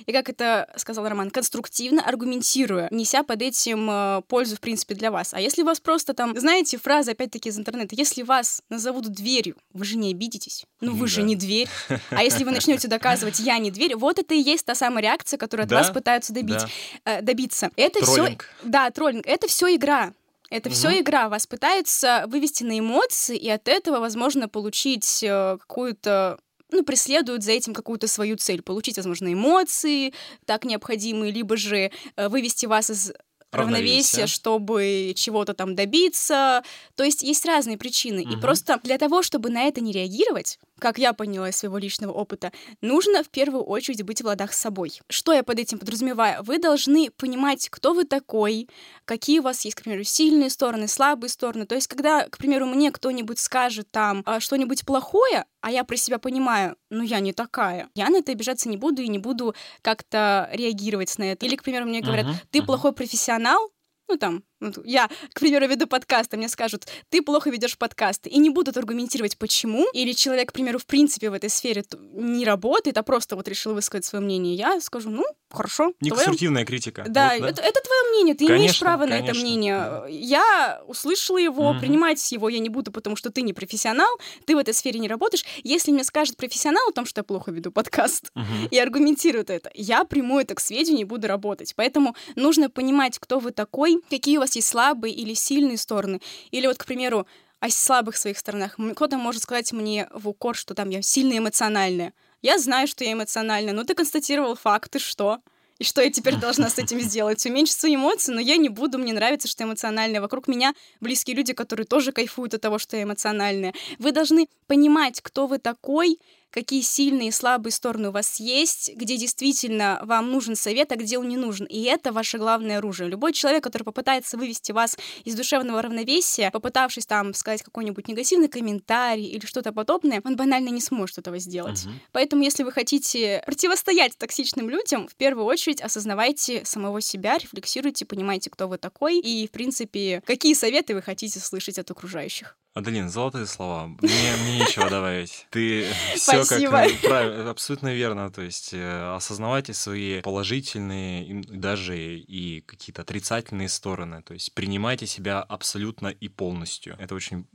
[0.06, 5.10] и как это сказал Роман, конструктивно, аргументируя, неся под этим э, пользу, в принципе, для
[5.10, 5.32] вас.
[5.34, 9.84] А если вас просто там, знаете, фраза опять-таки из интернета, если вас назовут дверью, вы
[9.84, 10.64] же не обидитесь.
[10.80, 11.26] Ну вы же Да.
[11.26, 11.68] не дверь.
[12.10, 15.38] А если вы начнете доказывать, я не дверь, вот это и есть та самая реакция,
[15.38, 16.58] которую от Да, вас пытаются добить,
[17.04, 17.18] да.
[17.18, 17.70] э, добиться.
[17.76, 19.26] Это все, да, троллинг.
[19.26, 20.12] Это все игра.
[20.50, 20.98] Это все Мгм.
[21.00, 21.28] игра.
[21.28, 26.38] Вас пытаются вывести на эмоции, и от этого, возможно, получить э, какую-то
[26.70, 28.62] ну, преследуют за этим какую-то свою цель.
[28.62, 30.12] Получить, возможно, эмоции
[30.46, 33.12] так необходимые, либо же э, вывести вас из
[33.52, 34.26] равновесия, Равновесие.
[34.26, 36.64] чтобы чего-то там добиться.
[36.96, 38.20] То есть есть разные причины.
[38.22, 38.40] И Мгм.
[38.40, 42.52] просто для того, чтобы на это не реагировать, как я поняла из своего личного опыта,
[42.80, 45.00] нужно в первую очередь быть в ладах с собой.
[45.08, 46.42] Что я под этим подразумеваю?
[46.42, 48.68] Вы должны понимать, кто вы такой,
[49.04, 51.66] какие у вас есть, к примеру, сильные стороны, слабые стороны.
[51.66, 55.96] То есть, когда, к примеру, мне кто-нибудь скажет там а, что-нибудь плохое, а я про
[55.96, 59.54] себя понимаю, ну я не такая, я на это обижаться не буду и не буду
[59.82, 61.46] как-то реагировать на это.
[61.46, 62.66] Или, к примеру, мне говорят, uh-huh, ты uh-huh.
[62.66, 63.70] плохой профессионал,
[64.08, 64.44] ну там,
[64.84, 69.36] я, к примеру, веду подкасты, мне скажут, ты плохо ведешь подкасты, и не будут аргументировать,
[69.38, 73.48] почему, или человек, к примеру, в принципе в этой сфере не работает, а просто вот
[73.48, 75.92] решил высказать свое мнение, я скажу, ну, хорошо.
[76.00, 76.64] Не твое...
[76.64, 77.04] критика.
[77.08, 77.48] Да, вот, да?
[77.48, 79.26] Это, это твое мнение, ты конечно, имеешь право конечно.
[79.26, 80.04] на это мнение.
[80.08, 81.80] Я услышала его, угу.
[81.80, 84.10] принимать его я не буду, потому что ты не профессионал,
[84.46, 85.44] ты в этой сфере не работаешь.
[85.62, 88.44] Если мне скажет профессионал о том, что я плохо веду подкаст, угу.
[88.70, 91.74] и аргументирует это, я приму это к сведению и буду работать.
[91.76, 96.20] Поэтому нужно понимать, кто вы такой, какие у вас есть слабые или сильные стороны.
[96.50, 97.26] Или вот, к примеру,
[97.60, 98.76] о слабых своих сторонах.
[98.94, 102.12] Кто-то может сказать мне в укор, что там я сильно эмоциональная.
[102.42, 105.40] Я знаю, что я эмоциональная, но ты констатировал факты, что?
[105.78, 107.44] И что я теперь должна с этим сделать?
[107.46, 110.20] Уменьшить свои эмоции, но я не буду, мне нравится, что я эмоциональная.
[110.20, 113.72] Вокруг меня близкие люди, которые тоже кайфуют от того, что я эмоциональная.
[113.98, 116.18] Вы должны понимать, кто вы такой,
[116.54, 121.18] какие сильные и слабые стороны у вас есть, где действительно вам нужен совет, а где
[121.18, 121.66] он не нужен.
[121.66, 123.08] И это ваше главное оружие.
[123.08, 129.26] Любой человек, который попытается вывести вас из душевного равновесия, попытавшись там сказать какой-нибудь негативный комментарий
[129.26, 131.84] или что-то подобное, он банально не сможет этого сделать.
[131.86, 131.94] Угу.
[132.12, 138.48] Поэтому, если вы хотите противостоять токсичным людям, в первую очередь осознавайте самого себя, рефлексируйте, понимайте,
[138.48, 142.56] кто вы такой, и, в принципе, какие советы вы хотите слышать от окружающих.
[142.74, 143.86] Адалин, золотые слова.
[143.86, 145.46] Мне, мне нечего добавить.
[145.50, 146.68] Ты все как э,
[147.02, 148.30] правильно, абсолютно верно.
[148.30, 154.22] То есть э, осознавайте свои положительные, даже и какие-то отрицательные стороны.
[154.22, 156.96] То есть принимайте себя абсолютно и полностью.
[156.98, 157.46] Это очень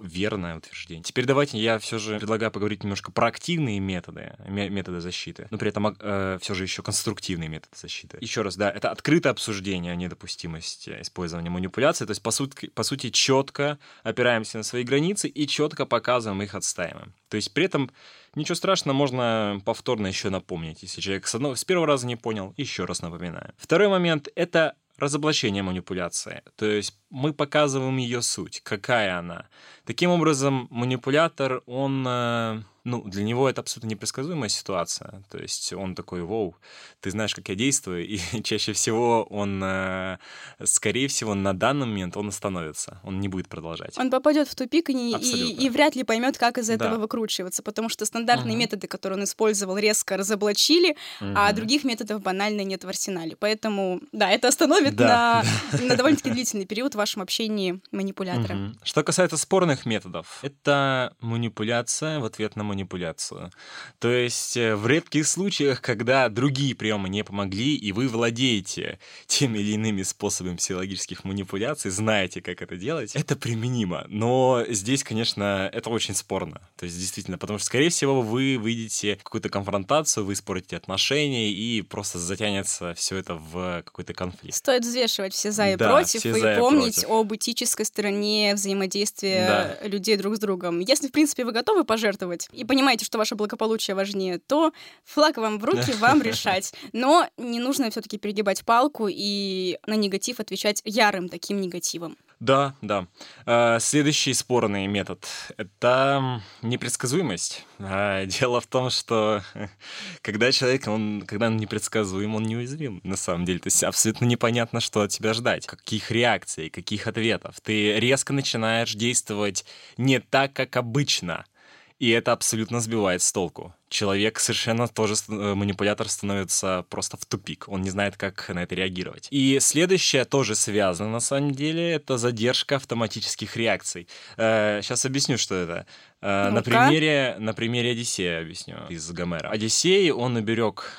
[0.00, 1.02] верное утверждение.
[1.02, 5.68] Теперь давайте я все же предлагаю поговорить немножко про активные методы, методы защиты, но при
[5.68, 8.18] этом э, все же еще конструктивные методы защиты.
[8.20, 12.82] Еще раз, да, это открытое обсуждение о недопустимости использования манипуляций, то есть по сути, по
[12.82, 17.14] сути четко опираемся на свои границы и четко показываем их, отстаиваем.
[17.28, 17.90] То есть при этом
[18.34, 22.54] ничего страшного, можно повторно еще напомнить, если человек с, одного, с первого раза не понял,
[22.56, 23.52] еще раз напоминаю.
[23.56, 26.42] Второй момент— это разоблачение манипуляции.
[26.56, 29.46] То есть мы показываем ее суть, какая она.
[29.84, 35.22] Таким образом, манипулятор, он э, ну, для него это абсолютно непредсказуемая ситуация.
[35.28, 36.54] То есть он такой, вау,
[37.00, 40.18] ты знаешь, как я действую, и чаще всего он, э,
[40.64, 43.98] скорее всего, на данный момент он остановится, он не будет продолжать.
[43.98, 46.98] Он попадет в тупик и, и, и вряд ли поймет, как из этого да.
[46.98, 48.60] выкручиваться, потому что стандартные угу.
[48.60, 51.32] методы, которые он использовал, резко разоблачили, угу.
[51.34, 53.34] а других методов банально нет в арсенале.
[53.34, 55.44] Поэтому, да, это остановит да.
[55.72, 58.56] на, на довольно-таки длительный период в вашем общении манипулятора.
[58.56, 58.78] Угу.
[58.82, 63.52] Что касается спорных методов, это манипуляция в ответ на манипуляцию.
[64.00, 69.58] То есть э, в редких случаях, когда другие приемы не помогли, и вы владеете теми
[69.58, 74.04] или иными способами психологических манипуляций, знаете, как это делать, это применимо.
[74.08, 76.60] Но здесь, конечно, это очень спорно.
[76.76, 81.50] То есть действительно, потому что, скорее всего, вы выйдете в какую-то конфронтацию, вы испортите отношения,
[81.52, 84.56] и просто затянется все это в какой-то конфликт.
[84.56, 87.10] Стоит взвешивать все за и да, против, и помнить против.
[87.10, 89.88] об этической стороне взаимодействия да.
[89.88, 90.80] людей друг с другом.
[90.80, 94.72] Если, в принципе, вы готовы пожертвовать и понимаете, что ваше благополучие важнее, то
[95.04, 96.74] флаг вам в руки, вам решать.
[96.92, 102.16] Но не нужно все таки перегибать палку и на негатив отвечать ярым таким негативом.
[102.38, 103.06] Да, да.
[103.46, 107.64] А, следующий спорный метод— это непредсказуемость.
[107.78, 109.42] А, дело в том, что
[110.22, 113.58] когда человек, он, когда он непредсказуем, он неуязвим, на самом деле.
[113.60, 117.58] То есть абсолютно непонятно, что от тебя ждать, каких реакций, каких ответов.
[117.62, 119.64] Ты резко начинаешь действовать
[119.96, 121.46] не так, как обычно—
[121.98, 123.74] и это абсолютно сбивает с толку.
[123.88, 127.66] Человек совершенно тоже, э, манипулятор становится просто в тупик.
[127.68, 129.28] Он не знает, как на это реагировать.
[129.30, 134.08] И следующее тоже связано, на самом деле, это задержка автоматических реакций.
[134.36, 135.86] сейчас э, объясню, что это.
[136.20, 139.48] Э, на примере, на примере Одиссея объясню из Гомера.
[139.48, 140.92] Одиссей, он уберег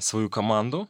[0.00, 0.88] свою команду,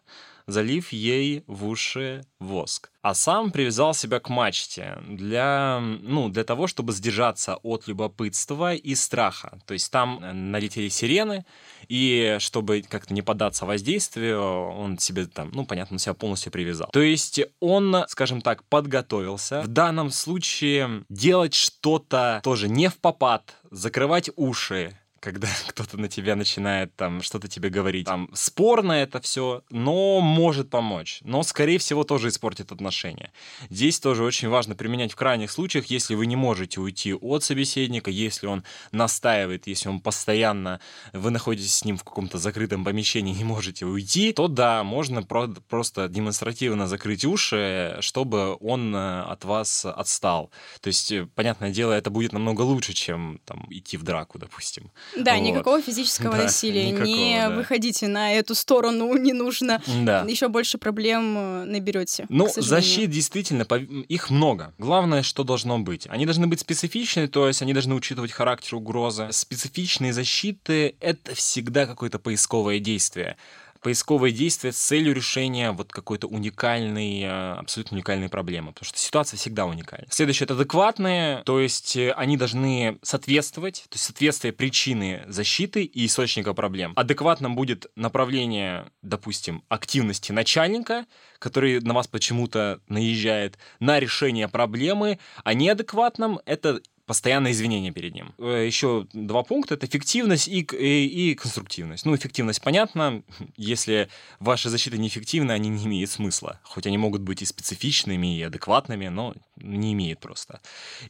[0.50, 2.90] залив ей в уши воск.
[3.02, 8.94] А сам привязал себя к мачте для, ну, для того, чтобы сдержаться от любопытства и
[8.94, 9.58] страха.
[9.66, 11.46] То есть там э, налетели сирены,
[11.88, 16.88] и чтобы как-то не поддаться воздействию, он себе там, ну, понятно, он себя полностью привязал.
[16.92, 19.62] То есть он, скажем так, подготовился.
[19.62, 26.34] В данном случае делать что-то тоже не в попад, закрывать уши, когда кто-то на тебя
[26.34, 28.06] начинает там что-то тебе говорить.
[28.06, 31.20] Там спорно это все, но может помочь.
[31.22, 33.32] Но, скорее всего, тоже испортит отношения.
[33.68, 38.10] Здесь тоже очень важно применять в крайних случаях, если вы не можете уйти от собеседника,
[38.10, 40.80] если он настаивает, если он постоянно,
[41.12, 45.48] вы находитесь с ним в каком-то закрытом помещении, не можете уйти, то да, можно про-
[45.68, 50.50] просто демонстративно закрыть уши, чтобы он э, от вас отстал.
[50.80, 54.90] То есть, э, понятное дело, это будет намного лучше, чем там идти в драку, допустим.
[55.16, 55.42] Да, вот.
[55.42, 56.90] никакого физического да, насилия.
[56.90, 57.50] Никакого, не да.
[57.50, 59.82] выходите на эту сторону, не нужно.
[60.04, 60.24] Да.
[60.28, 62.26] Еще больше проблем э, наберете.
[62.28, 63.62] Ну, защит действительно,
[64.08, 64.74] их много.
[64.78, 66.06] Главное, что должно быть.
[66.08, 69.28] Они должны быть специфичны, то есть они должны учитывать характер угрозы.
[69.30, 73.36] Специфичные защиты— это всегда какое-то поисковое действие
[73.80, 79.38] поисковое действие с целью решения вот какой-то уникальной, э, абсолютно уникальной проблемы, потому что ситуация
[79.38, 80.06] всегда уникальна.
[80.10, 86.06] Следующее— это адекватные, то есть э, они должны соответствовать, то есть соответствие причины защиты и
[86.06, 86.92] источника проблем.
[86.96, 91.06] Адекватным будет направление, допустим, активности начальника,
[91.38, 98.32] который на вас почему-то наезжает, на решение проблемы, а неадекватным— это постоянное извинение перед ним.
[98.38, 102.06] Э, Еще два пункта— это эффективность и, и, и конструктивность.
[102.06, 103.24] Ну, эффективность, понятно,
[103.56, 104.08] если
[104.38, 106.60] ваши защиты неэффективны, они не имеют смысла.
[106.62, 110.60] Хоть они могут быть и специфичными, и адекватными, но не имеют просто.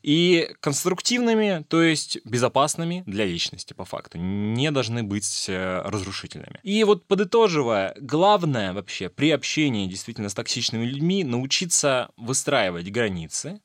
[0.00, 6.60] И конструктивными, то есть безопасными для личности, по факту, не должны быть э, разрушительными.
[6.62, 13.60] И вот подытоживая, главное вообще при общении действительно с токсичными людьми научиться выстраивать границы,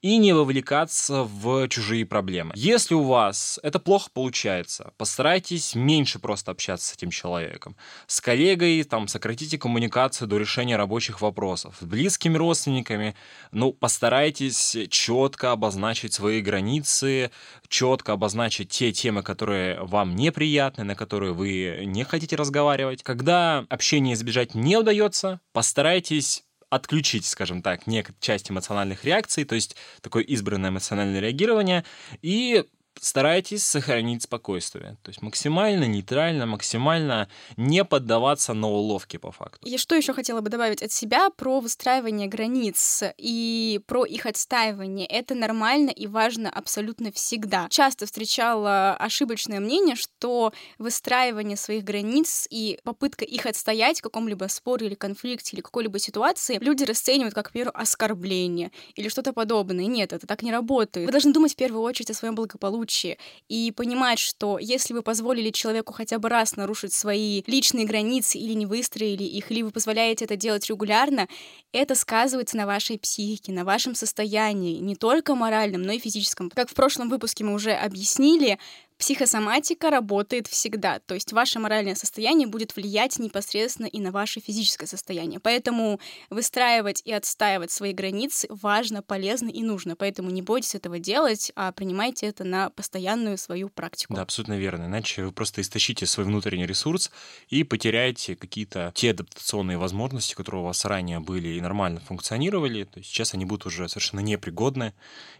[0.00, 2.52] и не вовлекаться в чужие проблемы.
[2.54, 7.76] Если у вас это плохо получается, постарайтесь меньше просто общаться с этим человеком.
[8.06, 11.76] С коллегой там сократите коммуникацию до решения рабочих вопросов.
[11.80, 13.16] С близкими родственниками,
[13.50, 17.30] ну, постарайтесь четко обозначить свои границы,
[17.68, 23.02] четко обозначить те темы, которые вам неприятны, на которые вы не хотите разговаривать.
[23.02, 29.76] Когда общение избежать не удается, постарайтесь отключить, скажем так, некую часть эмоциональных реакций, то есть
[30.00, 31.84] такое избранное эмоциональное реагирование,
[32.22, 32.64] и
[33.00, 34.96] старайтесь сохранить спокойствие.
[35.02, 39.66] То есть максимально нейтрально, максимально не поддаваться на уловки по факту.
[39.66, 45.06] Я что еще хотела бы добавить от себя про выстраивание границ и про их отстаивание.
[45.06, 47.68] Это нормально и важно абсолютно всегда.
[47.70, 54.88] Часто встречала ошибочное мнение, что выстраивание своих границ и попытка их отстоять в каком-либо споре
[54.88, 59.86] или конфликте или какой-либо ситуации люди расценивают как, к примеру, оскорбление или что-то подобное.
[59.86, 61.06] Нет, это так не работает.
[61.06, 63.18] Вы должны думать в первую очередь о своем благополучии случае
[63.48, 68.54] и понимать, что если вы позволили человеку хотя бы раз нарушить свои личные границы или
[68.54, 71.28] не выстроили их, или вы позволяете это делать регулярно,
[71.72, 76.50] это сказывается на вашей психике, на вашем состоянии, не только моральном, но и физическом.
[76.50, 78.58] Как в прошлом выпуске мы уже объяснили,
[78.98, 84.86] Психосоматика работает всегда, то есть ваше моральное состояние будет влиять непосредственно и на ваше физическое
[84.86, 85.38] состояние.
[85.38, 89.94] Поэтому выстраивать и отстаивать свои границы важно, полезно и нужно.
[89.94, 94.14] Поэтому не бойтесь этого делать, а принимайте это на постоянную свою практику.
[94.14, 94.86] Да, абсолютно верно.
[94.86, 97.12] Иначе вы просто истощите свой внутренний ресурс
[97.48, 102.82] и потеряете какие-то те адаптационные возможности, которые у вас ранее были и нормально функционировали.
[102.82, 104.92] То есть сейчас они будут уже совершенно непригодны.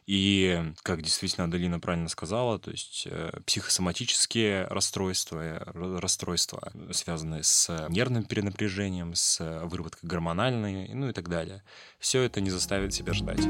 [0.07, 8.25] И, как действительно Аделина правильно сказала, то есть э, психосоматические расстройства, расстройства, связанные с нервным
[8.25, 11.63] перенапряжением, с выработкой гормональной, ну и так далее.
[11.99, 13.41] Все это не заставит себя ждать.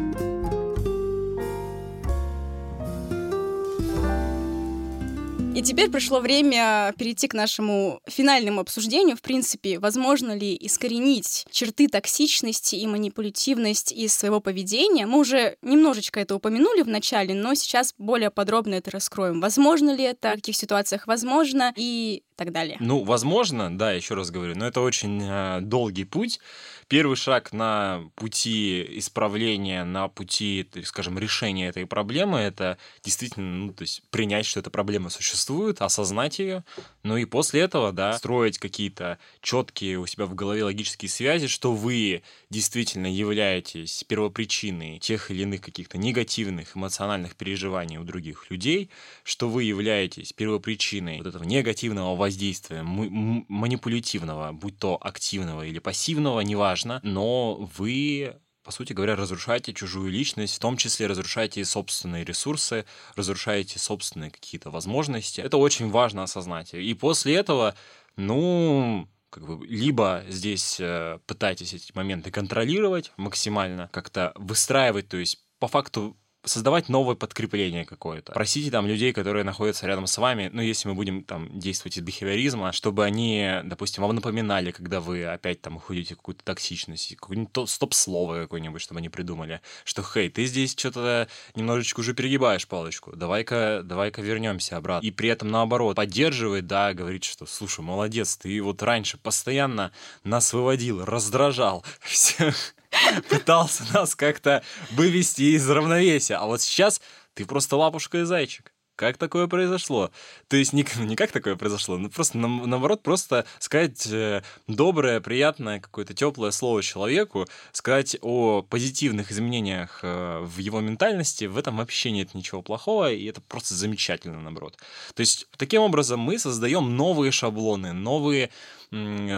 [5.59, 9.17] И теперь пришло время перейти к нашему финальному обсуждению.
[9.17, 15.05] В принципе, возможно ли искоренить черты токсичности и манипулятивность из своего поведения?
[15.05, 19.41] Мы уже немножечко это упомянули в начале, но сейчас более подробно это раскроем.
[19.41, 22.77] Возможно ли это, в каких ситуациях возможно и так далее.
[22.79, 26.41] Ну, возможно, да, еще раз говорю, но это очень э, долгий путь
[26.89, 33.83] первый шаг на пути исправления, на пути, скажем, решения этой проблемы, это действительно, ну, то
[33.83, 36.65] есть принять, что эта проблема существует, осознать ее,
[37.03, 41.75] ну и после этого, да, строить какие-то четкие у себя в голове логические связи, что
[41.75, 48.91] вы действительно являетесь первопричиной тех или иных каких-то негативных эмоциональных переживаний у других людей,
[49.25, 56.69] что вы являетесь первопричиной вот этого негативного воздействия, манипулятивного, будь то активного или пассивного, неважно,
[56.69, 62.85] важно, но вы по сути говоря, разрушаете чужую личность, в том числе разрушаете собственные ресурсы,
[63.17, 65.41] разрушаете собственные какие-то возможности.
[65.41, 66.75] Это очень важно осознать.
[66.75, 67.75] И после этого,
[68.17, 75.39] ну, как бы, либо здесь э, пытайтесь эти моменты контролировать максимально, как-то выстраивать, то есть
[75.59, 76.15] по факту
[76.49, 78.33] создавать новое подкрепление какое-то.
[78.33, 82.03] Просите там людей, которые находятся рядом с вами, ну, если мы будем там действовать из
[82.03, 88.43] бихевиоризма, чтобы они, допустим, вам напоминали, когда вы опять там уходите какую-то токсичность, какое-нибудь стоп-слово
[88.43, 94.23] какое-нибудь, чтобы они придумали, что, хей, ты здесь что-то немножечко уже перегибаешь палочку, давай-ка давай-ка
[94.23, 95.07] вернемся обратно.
[95.07, 99.93] И при этом, наоборот, поддерживает, да, говорит, что, слушай, молодец, ты вот раньше постоянно
[100.25, 102.75] нас выводил, раздражал, всех
[103.29, 107.01] пытался нас как-то вывести из равновесия, а вот сейчас
[107.35, 108.73] ты просто лапушка и зайчик.
[108.99, 110.11] Как такое произошло?
[110.49, 115.21] То есть не, не как такое произошло, ну просто на, наоборот, просто сказать э, доброе,
[115.21, 121.77] приятное, какое-то теплое слово человеку, сказать о позитивных изменениях э, в его ментальности, в этом
[121.77, 124.77] вообще нет ничего плохого, и это просто замечательно, наоборот.
[125.15, 128.51] То есть таким образом мы создаем новые шаблоны, новые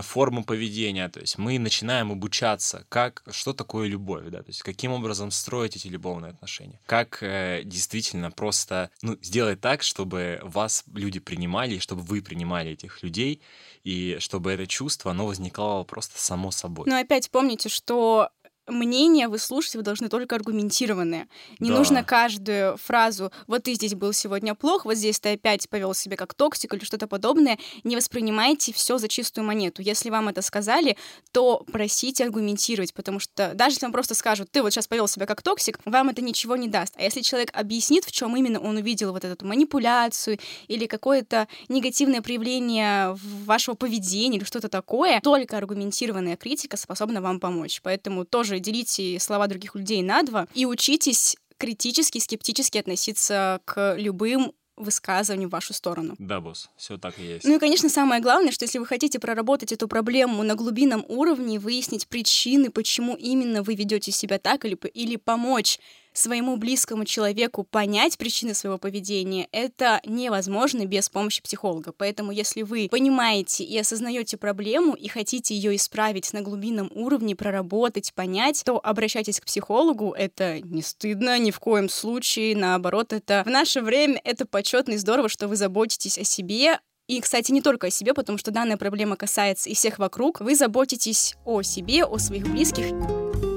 [0.02, 4.92] форму поведения, то есть мы начинаем обучаться, как, что такое любовь, да, то есть каким
[4.92, 11.18] образом строить эти любовные отношения, как э, действительно просто ну, сделать так, чтобы вас люди
[11.18, 13.42] принимали, чтобы вы принимали этих людей,
[13.82, 16.86] и чтобы это чувство, оно возникало просто само собой.
[16.88, 18.30] Но опять помните, что
[18.70, 19.38] мнения вы
[19.74, 21.28] вы должны только аргументированные.
[21.58, 21.76] Не да.
[21.76, 26.16] нужно каждую фразу «вот ты здесь был сегодня плох, вот здесь ты опять повел себя
[26.16, 27.58] как токсик» или что-то подобное.
[27.84, 29.82] Не воспринимайте все за чистую монету.
[29.82, 30.96] Если вам это сказали,
[31.32, 35.26] то просите аргументировать, потому что даже если вам просто скажут «ты вот сейчас повел себя
[35.26, 36.94] как токсик», вам это ничего не даст.
[36.96, 42.22] А если человек объяснит, в чем именно он увидел вот эту манипуляцию или какое-то негативное
[42.22, 47.80] проявление вашего поведения или что-то такое, только аргументированная критика способна вам помочь.
[47.82, 54.52] Поэтому тоже делите слова других людей на два и учитесь критически, скептически относиться к любым
[54.80, 56.16] высказываний в вашу сторону.
[56.18, 57.44] Да, босс, все так и есть.
[57.44, 61.58] Ну и, конечно, самое главное, что если вы хотите проработать эту проблему на глубинном уровне,
[61.58, 65.78] выяснить причины, почему именно вы ведете себя так, или, или помочь
[66.12, 71.92] своему близкому человеку понять причины своего поведения, это невозможно без помощи психолога.
[71.92, 78.12] Поэтому, если вы понимаете и осознаете проблему и хотите ее исправить на глубинном уровне, проработать,
[78.14, 80.12] понять, то обращайтесь к психологу.
[80.12, 82.56] Это не стыдно ни в коем случае.
[82.56, 86.78] Наоборот, это в наше время это почетно и здорово, что вы заботитесь о себе,
[87.10, 90.40] и, кстати, не только о себе, потому что данная проблема касается и всех вокруг.
[90.40, 93.49] Вы заботитесь о себе, о своих близких.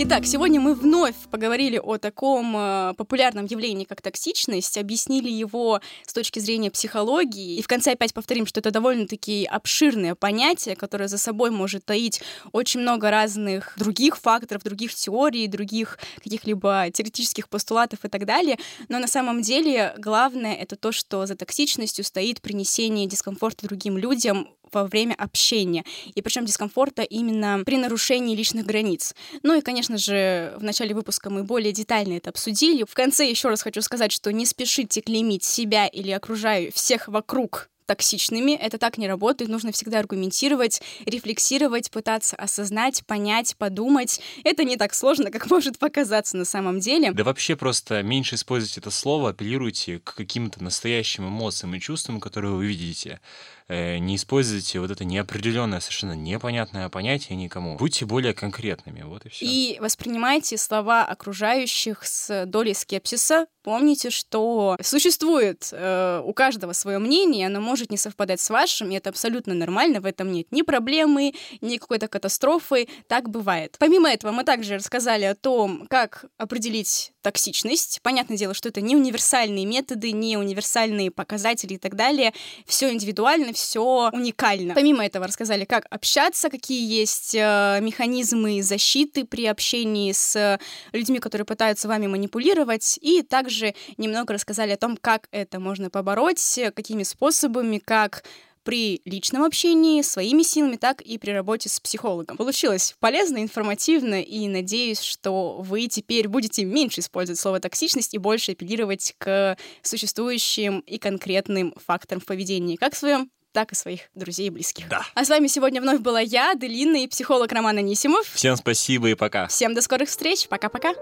[0.00, 6.12] Итак, сегодня мы вновь поговорили о таком э, популярном явлении, как токсичность, объяснили его с
[6.12, 11.18] точки зрения психологии, и в конце опять повторим, что это довольно-таки обширное понятие, которое за
[11.18, 12.22] собой может таить
[12.52, 18.56] очень много разных других факторов, других теорий, других каких-либо теоретических постулатов и так далее,
[18.88, 24.48] но на самом деле главное это то, что за токсичностью стоит принесение дискомфорта другим людям
[24.72, 25.84] во время общения.
[26.14, 29.14] И причем дискомфорта именно при нарушении личных границ.
[29.42, 32.84] Ну и, конечно же, в начале выпуска мы более детально это обсудили.
[32.84, 37.68] В конце еще раз хочу сказать, что не спешите клеймить себя или окружаю всех вокруг
[37.88, 38.52] токсичными.
[38.52, 39.50] Это так не работает.
[39.50, 44.20] Нужно всегда аргументировать, рефлексировать, пытаться осознать, понять, подумать.
[44.44, 47.12] Это не так сложно, как может показаться на самом деле.
[47.12, 52.52] Да вообще просто меньше используйте это слово, апеллируйте к каким-то настоящим эмоциям и чувствам, которые
[52.52, 53.20] вы видите.
[53.68, 57.76] Э, не используйте вот это неопределенное, совершенно непонятное понятие никому.
[57.76, 59.44] Будьте более конкретными, вот и все.
[59.44, 63.46] И воспринимайте слова окружающих с долей скепсиса.
[63.62, 68.94] Помните, что существует э, у каждого свое мнение, оно может не совпадать с вашим, и
[68.94, 73.76] это абсолютно нормально, в этом нет ни проблемы, ни какой-то катастрофы, так бывает.
[73.78, 78.00] Помимо этого, мы также рассказали о том, как определить токсичность.
[78.02, 82.32] Понятное дело, что это не универсальные методы, не универсальные показатели и так далее.
[82.64, 84.72] Все индивидуально, все уникально.
[84.72, 90.58] Помимо этого рассказали, как общаться, какие есть э, механизмы защиты при общении с
[90.92, 96.58] людьми, которые пытаются вами манипулировать, и также немного рассказали о том, как это можно побороть,
[96.74, 98.24] какими способами, как
[98.68, 102.36] при личном общении своими силами, так и при работе с психологом.
[102.36, 108.52] Получилось полезно, информативно, и надеюсь, что вы теперь будете меньше использовать слово токсичность и больше
[108.52, 114.48] апеллировать к существующим и конкретным факторам в поведении, как в своем так и своих друзей
[114.48, 114.86] и близких.
[114.90, 115.00] Да.
[115.14, 118.30] А с вами сегодня вновь была я, Делина и психолог Роман Анисимов.
[118.34, 119.46] Всем спасибо и пока.
[119.46, 120.46] Всем до скорых встреч.
[120.46, 120.92] Пока-пока.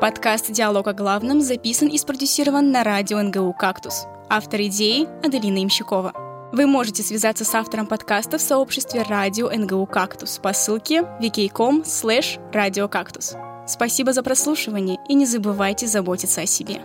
[0.00, 4.04] Подкаст «Диалог о главном» записан и спродюсирован на радио НГУ «Кактус».
[4.28, 6.12] Автор идеи– Аделина Имщикова.
[6.52, 12.38] Вы можете связаться с автором подкаста в сообществе радио НГУ «Кактус» по ссылке wiki.com slash
[12.52, 13.36] радиокактус.
[13.66, 16.82] Спасибо за прослушивание и не забывайте заботиться о себе.